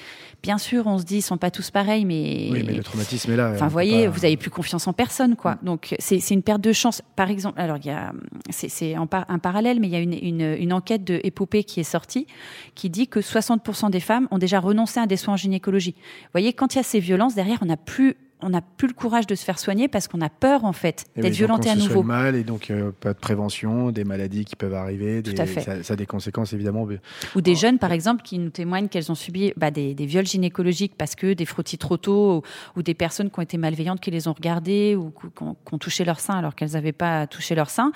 [0.42, 3.32] bien sûr, on se dit ils sont pas tous pareils, mais oui, mais le traumatisme
[3.32, 3.52] est là.
[3.54, 4.10] Enfin, voyez, pas...
[4.10, 5.56] vous avez plus confiance en personne, quoi.
[5.56, 5.64] Mm.
[5.64, 7.02] Donc c'est une perte de chance.
[7.14, 8.12] Par exemple, alors il y a
[8.50, 11.84] c'est un parallèle, mais il y a une, une, une enquête de épopée qui est
[11.84, 12.26] sortie
[12.74, 15.94] qui dit que 60% des femmes ont déjà renoncé à des soins en gynécologie.
[15.96, 18.60] Vous voyez, quand il y a ces violences derrière, on n'a plus plus on n'a
[18.60, 21.30] plus le courage de se faire soigner parce qu'on a peur en fait d'être oui,
[21.30, 22.02] violenté à nouveau.
[22.02, 25.46] mal et donc euh, pas de prévention, des maladies qui peuvent arriver, des, Tout à
[25.46, 25.62] fait.
[25.62, 26.86] Ça, ça, a des conséquences évidemment.
[27.34, 30.26] Ou des jeunes par exemple qui nous témoignent qu'elles ont subi bah, des, des, viols
[30.26, 32.42] gynécologiques parce que des frottis trop tôt ou,
[32.78, 35.74] ou, des personnes qui ont été malveillantes qui les ont regardées ou qui ont, qui
[35.74, 37.90] ont touché leur sein alors qu'elles n'avaient pas touché leur sein.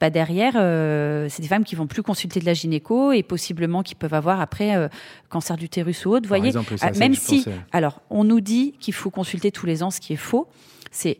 [0.00, 3.82] Bah, derrière, euh, c'est des femmes qui vont plus consulter de la gynéco et possiblement
[3.82, 4.88] qui peuvent avoir après euh,
[5.28, 6.22] cancer d'utérus ou autre.
[6.22, 7.56] Vous voyez, exemple, ça, même si, pensais.
[7.72, 10.48] alors on nous dit qu'il faut consulter tous les ans, ce qui est faux.
[10.90, 11.18] C'est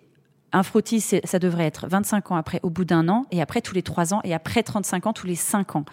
[0.54, 3.74] un frottis, ça devrait être 25 ans après, au bout d'un an, et après tous
[3.74, 5.84] les 3 ans, et après 35 ans, tous les 5 ans.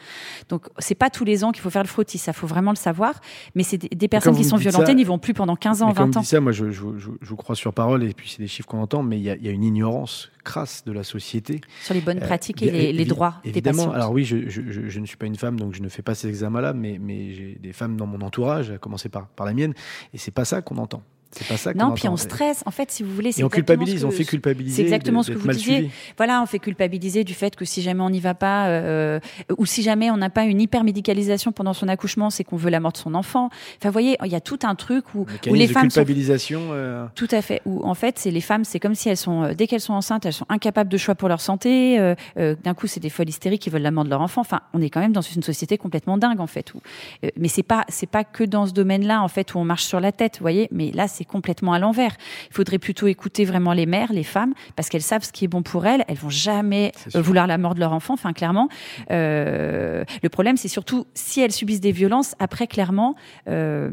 [0.50, 2.78] Donc, c'est pas tous les ans qu'il faut faire le frottis, ça faut vraiment le
[2.78, 3.20] savoir.
[3.56, 5.94] Mais c'est des, des personnes qui sont violentées n'y vont plus pendant 15 ans, mais
[5.94, 6.24] 20 comme ans.
[6.24, 8.68] ça, moi, je, je, je, je, vous crois sur parole, et puis c'est des chiffres
[8.68, 11.62] qu'on entend, mais il y, y, a une ignorance crasse de la société.
[11.84, 13.96] Sur les bonnes pratiques euh, et les, les droits évidemment, des patients.
[13.96, 16.74] Alors oui, je, ne suis pas une femme, donc je ne fais pas ces examens-là,
[16.74, 19.74] mais, mais j'ai des femmes dans mon entourage, à commencer par, par la mienne,
[20.14, 21.02] et c'est pas ça qu'on entend.
[21.32, 21.74] C'est pas ça.
[21.74, 22.64] Non, puis on stresse.
[22.66, 24.02] En fait, si vous voulez, et on culpabilise.
[24.02, 24.76] Que, on fait culpabiliser.
[24.76, 25.76] C'est exactement ce que vous disiez.
[25.76, 25.92] Suivi.
[26.18, 29.20] Voilà, on fait culpabiliser du fait que si jamais on n'y va pas, euh,
[29.58, 32.70] ou si jamais on n'a pas une hyper médicalisation pendant son accouchement, c'est qu'on veut
[32.70, 33.50] la mort de son enfant.
[33.78, 36.68] Enfin, vous voyez, il y a tout un truc où, où les de femmes culpabilisation.
[36.68, 36.74] Sont...
[36.74, 37.06] Euh...
[37.16, 37.62] Tout à fait.
[37.66, 40.26] Où en fait, c'est les femmes, c'est comme si elles sont dès qu'elles sont enceintes,
[40.26, 41.98] elles sont incapables de choix pour leur santé.
[42.00, 44.42] Euh, D'un coup, c'est des folles hystériques qui veulent la mort de leur enfant.
[44.42, 46.74] Enfin, on est quand même dans une société complètement dingue en fait.
[46.74, 46.82] Où,
[47.24, 49.86] euh, mais c'est pas c'est pas que dans ce domaine-là en fait où on marche
[49.86, 50.68] sur la tête, vous voyez.
[50.72, 52.16] Mais là, c'est complètement à l'envers.
[52.50, 55.48] Il faudrait plutôt écouter vraiment les mères, les femmes, parce qu'elles savent ce qui est
[55.48, 56.04] bon pour elles.
[56.08, 58.70] Elles vont jamais vouloir la mort de leur enfant, enfin clairement.
[59.12, 62.36] Euh, le problème, c'est surtout si elles subissent des violences.
[62.40, 63.16] Après, clairement,
[63.48, 63.92] euh,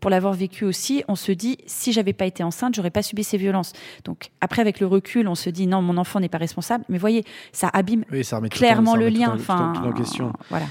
[0.00, 3.24] pour l'avoir vécu aussi, on se dit si j'avais pas été enceinte, j'aurais pas subi
[3.24, 3.72] ces violences.
[4.04, 6.84] Donc après, avec le recul, on se dit non, mon enfant n'est pas responsable.
[6.88, 9.30] Mais voyez, ça abîme oui, ça clairement tout, ça le lien.
[9.30, 10.32] Tout, enfin, tout en question.
[10.50, 10.66] Voilà.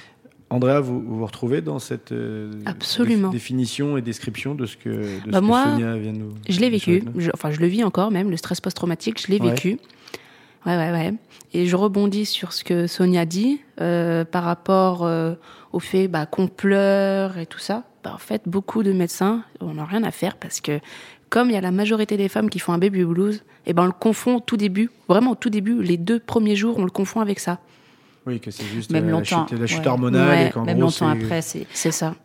[0.56, 3.30] Andrea, vous vous retrouvez dans cette euh, Absolument.
[3.30, 6.34] définition et description de ce que, de bah ce moi, que Sonia vient de nous
[6.48, 9.40] Je l'ai vécu, je, enfin je le vis encore même, le stress post-traumatique, je l'ai
[9.42, 9.50] Ouais.
[9.50, 9.80] vécu.
[10.66, 11.14] Ouais, ouais, ouais.
[11.54, 15.36] Et je rebondis sur ce que Sonia dit euh, par rapport euh,
[15.74, 17.84] au fait bah, qu'on pleure et tout ça.
[18.04, 20.80] Bah, en fait, beaucoup de médecins, on n'a rien à faire parce que
[21.30, 23.84] comme il y a la majorité des femmes qui font un baby blues, et ben
[23.84, 26.84] on le confond au tout début, vraiment au tout début, les deux premiers jours, on
[26.86, 27.60] le confond avec ça.
[28.26, 29.88] Oui, que c'est juste Même euh, la longtemps, chute, la chute ouais.
[29.88, 30.28] hormonale.
[30.30, 31.42] Ouais, et même gros, longtemps après,
[31.74, 32.16] C'est ça.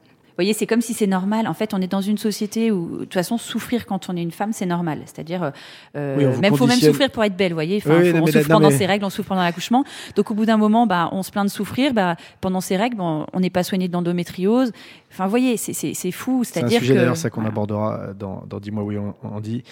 [0.40, 1.46] Vous voyez, c'est comme si c'est normal.
[1.46, 4.22] En fait, on est dans une société où, de toute façon, souffrir quand on est
[4.22, 5.02] une femme, c'est normal.
[5.04, 5.52] C'est-à-dire,
[5.96, 7.76] euh, Oui, même faut même souffrir pour être belle, vous voyez.
[7.76, 9.84] Enfin, Oui, faut- non, on souffre pendant mais- ses règles, on souffre pendant l'accouchement.
[10.16, 11.92] Donc, au bout d'un moment, bah, on se plaint de souffrir.
[11.92, 14.72] Bah, pendant ses règles, bon, on n'est pas soigné d'endométriose.
[15.12, 16.42] Enfin, vous voyez, c'est- fou.
[16.44, 17.50] C'est un C'est-à-dire sujet d'ailleurs, ça qu'on voilà.
[17.52, 19.62] abordera dans, dans Dis-moi oui, on, on dit.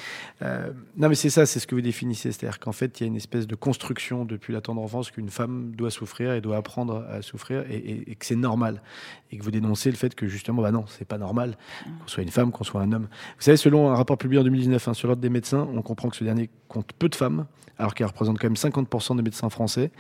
[0.43, 2.31] Euh, non, mais c'est ça, c'est ce que vous définissez.
[2.33, 5.31] C'est-à-dire qu'en fait, il y a une espèce de construction depuis la tendre enfance qu'une
[5.31, 8.83] femme doit souffrir et doit apprendre à souffrir et, et- et que c'est normal.
[9.31, 11.57] Et que vous dénoncez le fait que justement, bah non, c'est pas normal
[12.01, 13.09] qu'on soit une femme, qu'on soit un homme.
[13.37, 16.09] Vous savez, selon un rapport publié en 2019 hein, sur l'ordre des médecins, on comprend
[16.09, 17.47] que ce dernier compte peu de femmes,
[17.79, 19.91] alors qu'elle représente quand même 50% des médecins français.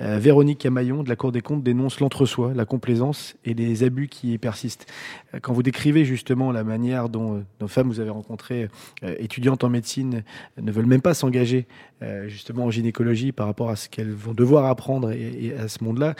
[0.00, 4.08] Euh, Véronique Camaillon de la Cour des comptes dénonce l'entre-soi, la complaisance et les abus
[4.08, 4.86] qui y persistent.
[5.34, 8.68] Euh, Quand vous décrivez justement la manière dont euh, nos femmes, vous avez rencontré
[9.04, 10.24] euh, étudiantes en médecine,
[10.60, 11.66] ne veulent même pas s'engager
[12.28, 15.82] justement en gynécologie par rapport à ce qu'elles vont devoir apprendre et, et à ce
[15.82, 16.14] monde-là,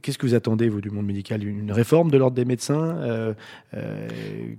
[0.00, 1.42] qu'est-ce que vous attendez, vous, du monde médical?
[1.42, 3.34] Une réforme de l'ordre des médecins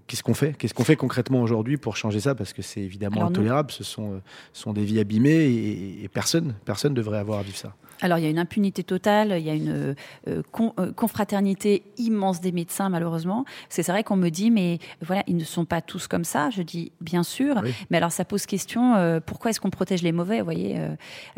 [0.07, 0.53] Qu'est-ce qu'on fait?
[0.57, 2.35] Qu'est-ce qu'on fait concrètement aujourd'hui pour changer ça?
[2.35, 6.55] Parce que c'est évidemment Alors nous- intolérable, ce sont, des vies abîmées et, et personne
[6.65, 7.75] personne devrait avoir à vivre ça.
[8.01, 9.95] Alors il y a une impunité totale, il y a une
[10.27, 13.45] euh, con- euh, confraternité immense des médecins malheureusement.
[13.69, 16.49] C'est vrai qu'on me dit mais voilà ils ne sont pas tous comme ça.
[16.49, 17.73] Je dis bien sûr, Oui.
[17.89, 20.89] mais alors ça pose question euh, pourquoi est-ce qu'on protège les mauvais Vous voyez, euh,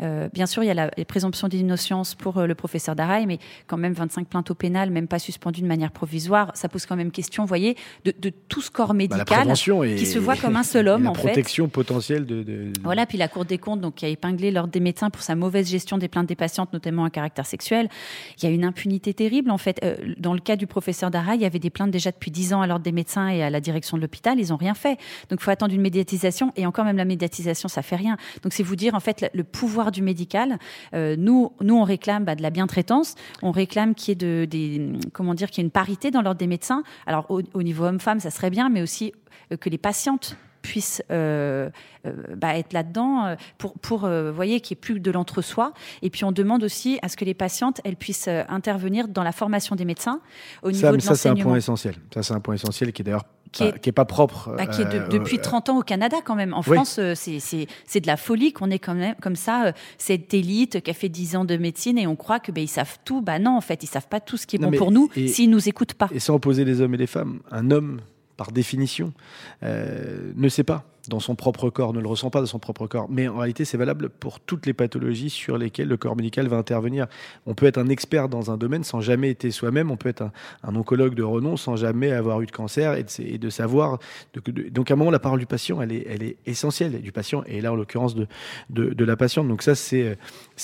[0.02, 3.26] euh, bien sûr il y a la, les présomptions d'innocence pour euh, le professeur Daraï,
[3.26, 6.86] mais quand même 25 plaintes au pénal, même pas suspendues de manière provisoire, ça pose
[6.86, 10.18] quand même question, vous voyez, de, de tout ce corps Bah, médical et, qui se
[10.18, 11.28] voit comme un seul homme et la en fait.
[11.28, 14.80] protection potentielle de, Voilà, puis la Cour des comptes, donc, qui a épinglé l'ordre des
[14.80, 16.34] médecins pour sa mauvaise gestion des plaintes des
[16.72, 17.88] notamment à caractère sexuel.
[18.38, 19.80] Il y a une impunité terrible, en fait.
[19.84, 22.54] Euh, dans le cas du professeur Dara, il y avait des plaintes déjà depuis 10
[22.54, 24.38] ans à l'ordre des médecins et à la direction de l'hôpital.
[24.38, 24.98] Ils n'ont rien fait.
[25.28, 26.52] Donc, il faut attendre une médiatisation.
[26.56, 28.16] Et encore même la médiatisation, ça fait rien.
[28.42, 30.58] Donc, c'est vous dire, en fait, le, pouvoir du médical.
[30.94, 33.14] Euh, nous, nous, on réclame bah, de la bientraitance.
[33.42, 36.22] On réclame qu'il y ait de, des, comment dire, qu'il y ait une parité dans
[36.22, 36.82] l'ordre des médecins.
[37.06, 39.12] Alors, au, au niveau homme-femme, ça serait bien, mais aussi
[39.52, 41.68] euh, que les patientes puissent euh,
[42.06, 45.72] euh, bah, être là-dedans euh, pour, pour voyez, qu'il n'y ait plus de l'entre-soi.
[46.02, 49.32] Et puis on demande aussi à ce que les patientes, elles puissent intervenir dans la
[49.32, 50.20] formation des médecins
[50.62, 51.96] au niveau ça, de ça c'est un point essentiel.
[52.14, 54.54] Ça c'est un point essentiel qui est d'ailleurs Qui pas- est- qui est pas propre.
[54.56, 56.54] Bah, qui est de- euh, depuis euh, 30 ans au Canada quand même.
[56.54, 56.74] En Oui.
[56.76, 60.80] France, c'est- c'est c'est de la folie qu'on ait quand même comme ça cette élite
[60.82, 63.20] qui a fait 10 ans de médecine et on croit que ben ils savent tout.
[63.20, 65.08] Bah non, en fait, ils savent pas tout ce qui est Non, bon pour nous
[65.26, 66.08] s'ils nous écoutent pas.
[66.12, 68.00] Et sans opposer les hommes et les femmes, un homme,
[68.42, 69.12] par définition,
[69.62, 72.88] euh, ne sait pas dans son propre corps, ne le ressent pas dans son propre
[72.88, 73.06] corps.
[73.08, 76.56] Mais en réalité, c'est valable pour toutes les pathologies sur lesquelles le corps médical va
[76.56, 77.06] intervenir.
[77.46, 79.90] On peut être un expert dans un domaine sans jamais être soi-même.
[79.90, 80.24] On peut être
[80.62, 83.04] un, oncologue de renom sans jamais avoir eu de cancer et
[83.38, 83.98] de, savoir.
[84.70, 87.00] donc à un moment, la parole du patient, elle est, elle est essentielle.
[87.00, 89.46] Du patient, et là, en l'occurrence, de, la patiente.
[89.46, 90.16] Donc ça, c'est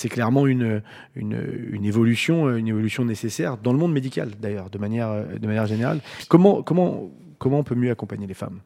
[0.09, 0.81] clairement une,
[1.15, 5.99] évolution, une évolution nécessaire dans le monde médical, d'ailleurs, de manière, générale.
[6.27, 6.63] Comment,
[7.39, 8.59] comment on peut mieux accompagner les femmes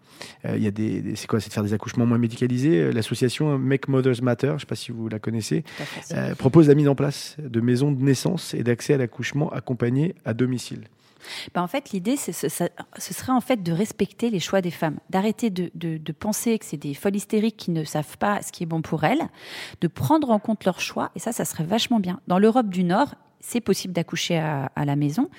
[0.46, 2.82] Euh, Il y a des, des- c'est quoi C'est de faire des accouchements moins médicalisés.
[2.82, 5.64] Euh, L'association Make Mothers Matter, je ne sais pas si vous la connaissez,
[6.12, 10.16] euh, propose la mise en place de maisons de naissance et d'accès à l'accouchement accompagné
[10.26, 10.82] à domicile.
[11.54, 15.50] Bah, en fait, l'idée, ce, serait en fait de respecter les choix des femmes, d'arrêter
[15.50, 18.64] de, de- de penser que c'est des folles hystériques qui ne savent pas ce qui
[18.64, 19.22] est bon pour elles,
[19.80, 22.20] de prendre en compte leurs choix, et ça, ça serait vachement bien.
[22.28, 23.16] Dans l'Europe du Nord,
[23.46, 25.30] c'est possible d'accoucher à, à la maison.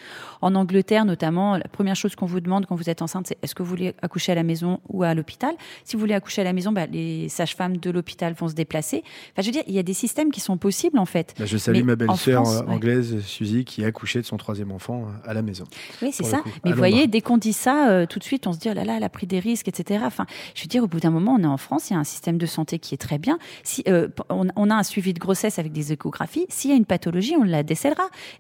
[0.43, 3.55] En Angleterre, notamment, la première chose qu'on vous demande quand vous êtes enceinte, c'est est-ce
[3.55, 5.55] que vous voulez accoucher à la maison ou à l'hôpital?
[5.85, 9.03] Si vous voulez accoucher à la maison, bah, les sages-femmes de l'hôpital vont se déplacer.
[9.33, 11.35] Enfin, je veux dire, il y a des systèmes qui sont possibles, en fait.
[11.39, 12.75] Bah, je salue Mais ma belle-sœur euh, ouais.
[12.75, 15.65] anglaise, Suzy, qui a accouché de son troisième enfant euh, à la maison.
[16.03, 16.43] Oui, c'est ça.
[16.65, 18.75] Mais vous voyez, dès qu'on dit ça, euh, tout de suite, on se dit, oh
[18.75, 20.03] là là, elle a pris des risques, etc.
[20.05, 22.01] Enfin, je veux dire, au bout d'un moment, on est en France, il y a
[22.01, 23.39] un système de santé qui est très bien.
[23.63, 26.77] Si euh, on, on a un suivi de grossesse avec des échographies, s'il y a
[26.77, 27.63] une pathologie, on la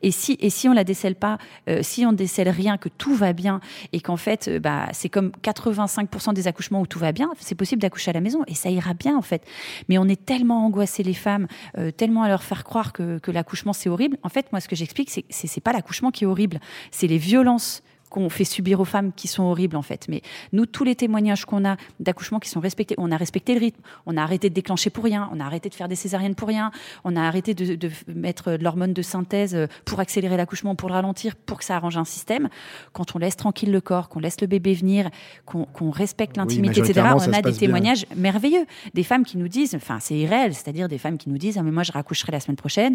[0.02, 1.38] Et si, et si on la décèle pas,
[1.68, 3.60] euh, si on décèle rien, que tout va bien,
[3.92, 7.54] et qu'en fait, euh, bah, c'est comme 85% des accouchements où tout va bien, c'est
[7.54, 9.44] possible d'accoucher à la maison, et ça ira bien, en fait.
[9.88, 11.46] Mais on est tellement angoissé les femmes,
[11.78, 14.18] euh, tellement à leur faire croire que, que l'accouchement c'est horrible.
[14.22, 17.06] En fait, moi, ce que j'explique, c'est c'est c'est pas l'accouchement qui est horrible, c'est
[17.06, 17.82] les violences
[18.14, 20.06] qu'on fait subir aux femmes qui sont horribles en fait.
[20.08, 23.58] Mais nous, tous les témoignages qu'on a d'accouchements qui sont respectés, on a respecté le
[23.58, 26.36] rythme, on a arrêté de déclencher pour rien, on a arrêté de faire des césariennes
[26.36, 26.70] pour rien,
[27.02, 30.90] on a arrêté de, de mettre de l'hormone de synthèse euh, pour accélérer l'accouchement, pour
[30.90, 32.48] le ralentir, pour que ça arrange un système.
[32.92, 35.10] Quand on laisse tranquille le corps, qu'on laisse le bébé venir,
[35.44, 37.58] qu'on respecte Oui, l'intimité, etc., on a des bien.
[37.58, 38.64] témoignages merveilleux.
[38.94, 41.64] Des femmes qui nous disent, enfin c'est irréel, c'est-à-dire des femmes qui nous disent, ah
[41.64, 42.94] mais moi je raccoucherai la semaine prochaine.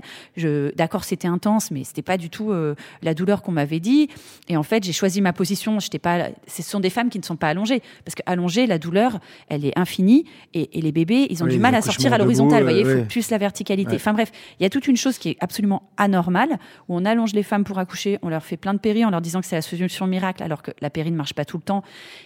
[0.78, 4.08] D'accord, c'était intense, mais c'était pas du tout euh, la douleur qu'on m'avait dit.
[4.48, 5.80] Et en fait, j'ai choisi ma position.
[5.80, 6.30] J'étais pas.
[6.48, 9.78] Ce sont des femmes qui ne sont pas allongées, parce qu'allongée, la douleur, elle est
[9.78, 12.64] infinie, et, et les bébés, ils ont Oui, du mal à sortir à l'horizontale.
[12.64, 13.92] Vous voyez, il euh, faut plus la verticalité.
[13.92, 13.96] Ouais.
[13.96, 17.34] Enfin bref, il y a toute une chose qui est absolument anormale, où on allonge
[17.34, 19.56] les femmes pour accoucher, on leur fait plein de péri en leur disant que c'est
[19.56, 21.84] la solution miracle, alors que la péri ne marche pas tout le temps.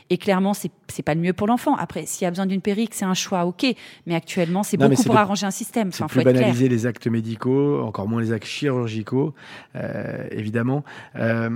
[0.10, 1.76] Et clairement, c'est c'est pas le mieux pour l'enfant.
[1.76, 3.66] Après, s'il y a besoin d'une péri, que c'est un choix, ok.
[4.06, 5.88] Mais actuellement, c'est beaucoup pour arranger un système.
[5.90, 6.42] Enfin, faut plus être clair.
[6.42, 9.34] banaliser les actes médicaux, encore moins les actes chirurgicaux,
[9.76, 10.84] euh, évidemment.
[11.16, 11.50] Euh,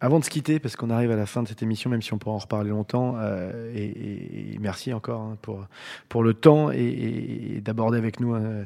[0.00, 2.12] avant de se quitter, parce qu'on arrive à la fin de cette émission, même si
[2.12, 5.66] on pourra en reparler longtemps, euh, et, merci encore hein, pour,
[6.08, 8.64] pour le temps et, d'aborder avec nous euh,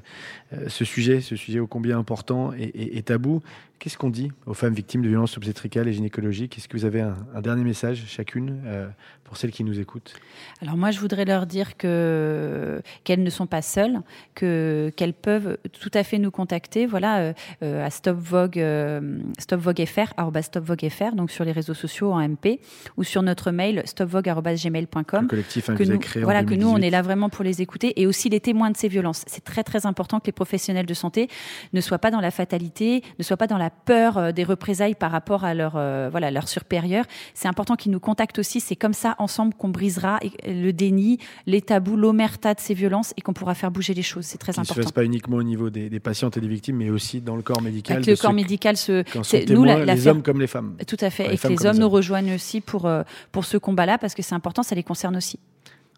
[0.52, 3.42] euh, ce sujet, ce sujet ô combien important et tabou.
[3.82, 6.56] Qu'est-ce qu'on dit aux femmes victimes de violences obstétricales et gynécologiques?
[6.56, 8.86] Est-ce que vous avez un, un dernier message chacune euh,
[9.32, 10.14] pour celles qui nous écoutent?
[10.60, 14.00] Alors moi, je voudrais leur dire que qu'elles ne sont pas seules,
[14.34, 16.86] que qu'elles peuvent tout à fait nous contacter.
[16.86, 17.32] Voilà, euh,
[17.64, 21.50] euh, à Stop Vogue, euh, Stop Vogue FR, arobase Stop Vogue FR, donc sur les
[21.50, 22.60] réseaux sociaux en MP,
[22.96, 25.22] ou sur notre mail stopvogue@gmail.com.
[25.22, 26.86] Le collectif hein, que que nous, créé en voilà, que nous, on 2018.
[26.86, 29.24] est là vraiment pour les écouter et aussi les témoins de ces violences.
[29.26, 31.28] C'est très, très important que les professionnels de santé
[31.72, 34.94] ne soient pas dans la fatalité, ne soient pas dans la peur euh, des représailles
[34.94, 37.04] par rapport à leur, euh, voilà, leur supérieur.
[37.34, 38.60] C'est important qu'ils nous contactent aussi.
[38.60, 43.20] C'est comme ça, ensemble, qu'on brisera le déni, les tabous, l'omerta de ces violences et
[43.20, 44.24] qu'on pourra faire bouger les choses.
[44.24, 44.82] C'est très Qui ne se important.
[44.84, 47.42] fasse pas uniquement au niveau des, des patientes et des victimes, mais aussi dans le
[47.42, 47.96] corps médical.
[47.96, 50.76] Avec le corps médical, sont c'est- nous, la- les hommes comme les femmes.
[50.86, 51.26] Tout à fait.
[51.26, 53.02] Et les que les hommes les nous rejoignent aussi pour, euh,
[53.32, 55.38] pour ce combat-là, parce que c'est important, ça les concerne aussi.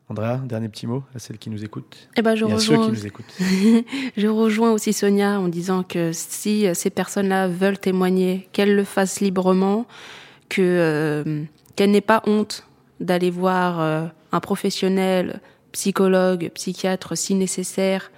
[0.08, 2.72] Andrea, dernier petit mot à celles qui nous écoutent Eh ben, je et à ceux
[2.72, 3.34] rejoins, qui nous écoutent.
[4.16, 8.84] je rejoins aussi Sonia en disant que si euh, ces personnes-là veulent témoigner, qu'elles le
[8.84, 9.86] fassent librement,
[10.48, 11.44] que euh,
[11.76, 12.66] qu'elles n'aient pas honte
[13.00, 15.40] d'aller voir euh, un professionnel,
[15.72, 18.10] psychologue, psychiatre si nécessaire,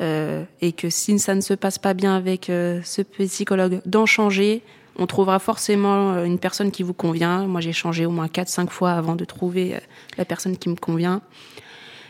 [0.00, 4.62] euh, et que si ça ne se passe pas bien avec ce psychologue, d'en changer.
[4.98, 7.46] On trouvera forcément euh, une personne qui vous convient.
[7.46, 9.78] Moi, j'ai changé au moins 4-5 fois avant de trouver euh,
[10.16, 11.22] la personne qui me convient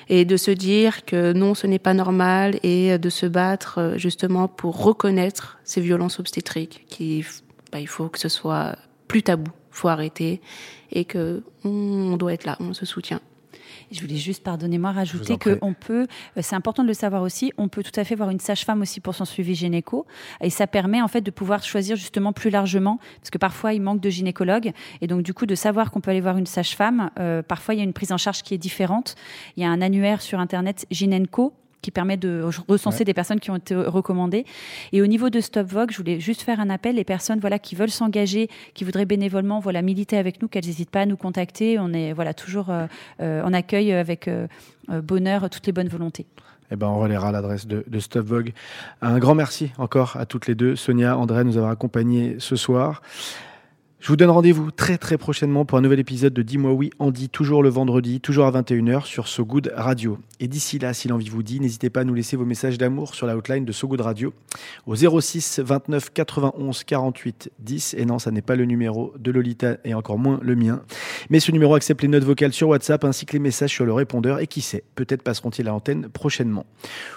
[0.09, 3.99] et de se dire que non, ce n'est pas normal et de se battre euh,
[3.99, 6.87] justement pour reconnaître ces violences obstétriques.
[6.89, 7.25] Qui,
[7.71, 8.77] bah, il faut que ce soit
[9.07, 10.41] plus tabou, faut arrêter
[10.91, 13.21] et que on doit être là, on se soutient.
[13.91, 17.69] Je voulais juste, pardonnez-moi, rajouter qu'on peut, euh, c'est important de le savoir aussi, on
[17.69, 20.07] peut tout à fait voir une sage-femme aussi pour son suivi gynéco.
[20.41, 23.83] Et ça permet en fait de pouvoir choisir justement plus largement, parce que parfois il
[23.83, 24.73] manque de gynécologues.
[25.01, 27.79] Et donc du coup, de savoir qu'on peut aller voir une sage-femme, euh, parfois il
[27.79, 29.15] y a une prise en charge qui est différente.
[29.57, 33.05] Il y a un annuaire sur Internet, Gynenco, qui permet de recenser Ouais.
[33.05, 34.45] des personnes qui ont été recommandées.
[34.93, 36.97] Et au niveau de Stop Vogue, je voulais juste faire un appel.
[36.97, 40.91] Les personnes voilà, qui veulent s'engager, qui voudraient bénévolement voilà, militer avec nous, qu'elles n'hésitent
[40.91, 41.79] pas à nous contacter.
[41.79, 42.87] On est voilà, toujours euh,
[43.21, 44.47] euh, en accueil avec euh,
[45.03, 46.27] bonheur toutes les bonnes volontés.
[46.71, 48.53] Eh ben, on relaiera l'adresse de, de Stop Vogue.
[49.01, 53.01] Un grand merci encore à toutes les deux, Sonia, Andrea, nous avoir accompagnés ce soir.
[54.01, 57.29] Je vous donne rendez-vous très très prochainement pour un nouvel épisode de Dis-moi oui, Andy,
[57.29, 60.19] toujours le vendredi, toujours à 21h sur So Good Radio.
[60.39, 63.17] Et d'ici là, si l'envie vous dit, n'hésitez pas à nous laisser vos messages d'amour
[63.17, 64.33] sur la hotline de So Good Radio
[64.87, 67.95] au 06 29 91 48 10.
[67.99, 70.81] Et non, ça n'est pas le numéro de Lolita et encore moins le mien.
[71.29, 73.93] Mais ce numéro accepte les notes vocales sur WhatsApp ainsi que les messages sur le
[73.93, 76.67] répondeur et qui sait, peut-être passeront-ils à l'antenne prochainement.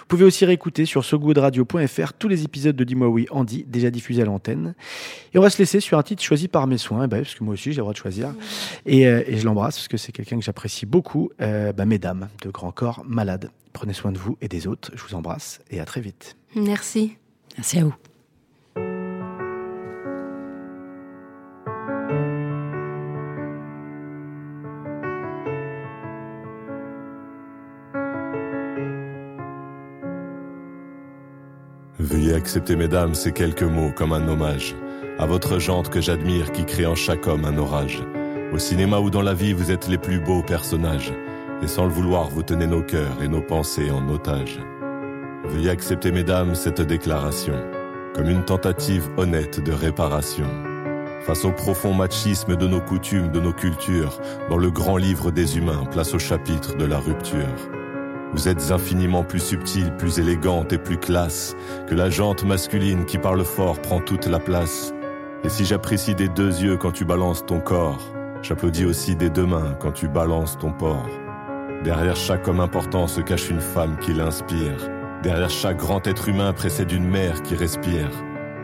[0.00, 4.22] Vous pouvez aussi réécouter sur sogoodradio.fr tous les épisodes de Dis-moi oui Andy déjà diffusés
[4.22, 4.74] à l'antenne.
[5.32, 7.44] Et on va se laisser sur un titre choisi par mes soins, bah, parce que
[7.44, 8.34] moi aussi j'ai le droit de choisir.
[8.86, 12.28] Et, euh, et je l'embrasse parce que c'est quelqu'un que j'apprécie beaucoup, euh, bah, mesdames
[12.42, 13.50] de Grand Corps Malade.
[13.72, 14.90] Prenez soin de vous et des autres.
[14.94, 16.36] Je vous embrasse et à très vite.
[16.56, 17.16] Merci.
[17.56, 17.94] Merci à vous.
[31.98, 34.74] Veuillez accepter, mesdames, ces quelques mots comme un hommage
[35.18, 38.02] à votre jante que j'admire qui crée en chaque homme un orage.
[38.52, 41.12] Au cinéma ou dans la vie, vous êtes les plus beaux personnages.
[41.62, 44.58] Et sans le vouloir, vous tenez nos cœurs et nos pensées en otage.
[45.44, 47.54] Veuillez accepter, mesdames, cette déclaration
[48.14, 50.46] comme une tentative honnête de réparation.
[51.22, 55.56] Face au profond machisme de nos coutumes, de nos cultures, dans le grand livre des
[55.56, 57.70] humains, place au chapitre de la rupture.
[58.34, 61.54] Vous êtes infiniment plus subtile, plus élégante et plus classe
[61.86, 64.92] que la jante masculine qui parle fort prend toute la place.
[65.44, 68.00] Et si j'apprécie des deux yeux quand tu balances ton corps,
[68.42, 71.08] j'applaudis aussi des deux mains quand tu balances ton porc.
[71.82, 74.88] Derrière chaque homme important se cache une femme qui l'inspire.
[75.24, 78.08] Derrière chaque grand être humain précède une mère qui respire.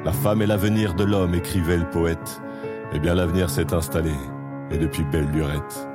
[0.05, 2.41] La femme est l'avenir de l'homme, écrivait le poète.
[2.93, 4.15] Eh bien l'avenir s'est installé,
[4.71, 5.89] et depuis belle lurette.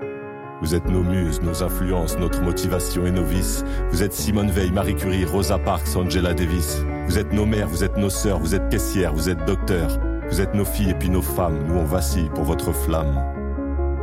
[0.61, 3.63] Vous êtes nos muses, nos influences, notre motivation et nos vices.
[3.91, 6.83] Vous êtes Simone Veil, Marie Curie, Rosa Parks, Angela Davis.
[7.07, 9.97] Vous êtes nos mères, vous êtes nos sœurs, vous êtes caissières, vous êtes docteurs.
[10.29, 13.21] Vous êtes nos filles et puis nos femmes, nous on vacille pour votre flamme.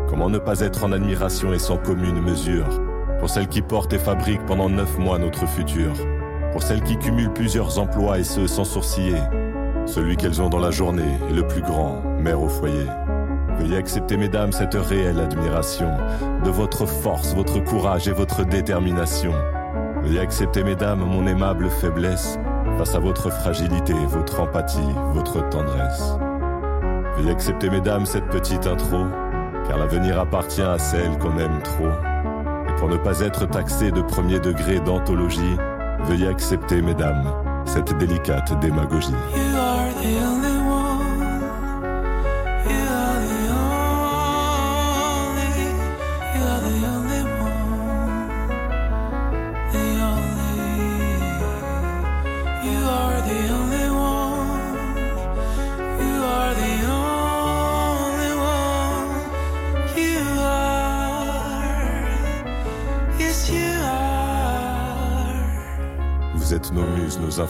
[0.08, 2.66] Comment ne pas être en admiration et sans commune mesure
[3.18, 5.92] Pour celles qui portent et fabriquent pendant neuf mois notre futur.
[6.52, 9.20] Pour celles qui cumulent plusieurs emplois et ce sans sourciller.
[9.86, 12.86] Celui qu'elles ont dans la journée est le plus grand, mère au foyer.
[13.58, 15.90] Veuillez accepter, mesdames, cette réelle admiration
[16.44, 19.32] de votre force, votre courage et votre détermination.
[20.02, 22.38] Veuillez accepter, mesdames, mon aimable faiblesse
[22.78, 26.14] face à votre fragilité, votre empathie, votre tendresse.
[27.16, 29.04] Veuillez accepter, mesdames, cette petite intro,
[29.66, 31.88] car l'avenir appartient à celle qu'on aime trop.
[32.68, 35.56] Et pour ne pas être taxé de premier degré d'anthologie,
[36.04, 37.24] veuillez accepter, mesdames,
[37.66, 39.14] cette délicate démagogie.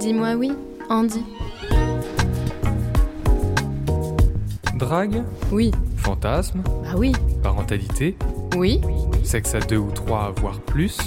[0.00, 0.52] Dis-moi oui,
[0.88, 1.22] Andy.
[4.76, 5.22] Drague,
[5.52, 5.70] Oui.
[5.96, 7.12] fantasme, Bah oui.
[7.42, 8.16] parentalité,
[8.56, 8.80] Oui.
[9.22, 10.98] sexe à deux ou trois, voire plus,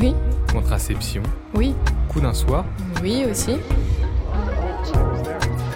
[0.00, 0.14] Oui.
[0.52, 1.22] contraception,
[1.54, 1.74] Oui.
[2.08, 2.64] coup d'un soir.
[3.02, 3.56] Oui aussi.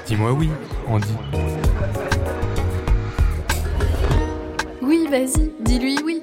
[0.06, 0.48] Dis-moi oui,
[0.88, 1.06] Andy.
[4.82, 6.22] Oui, vas-y, dis-lui oui.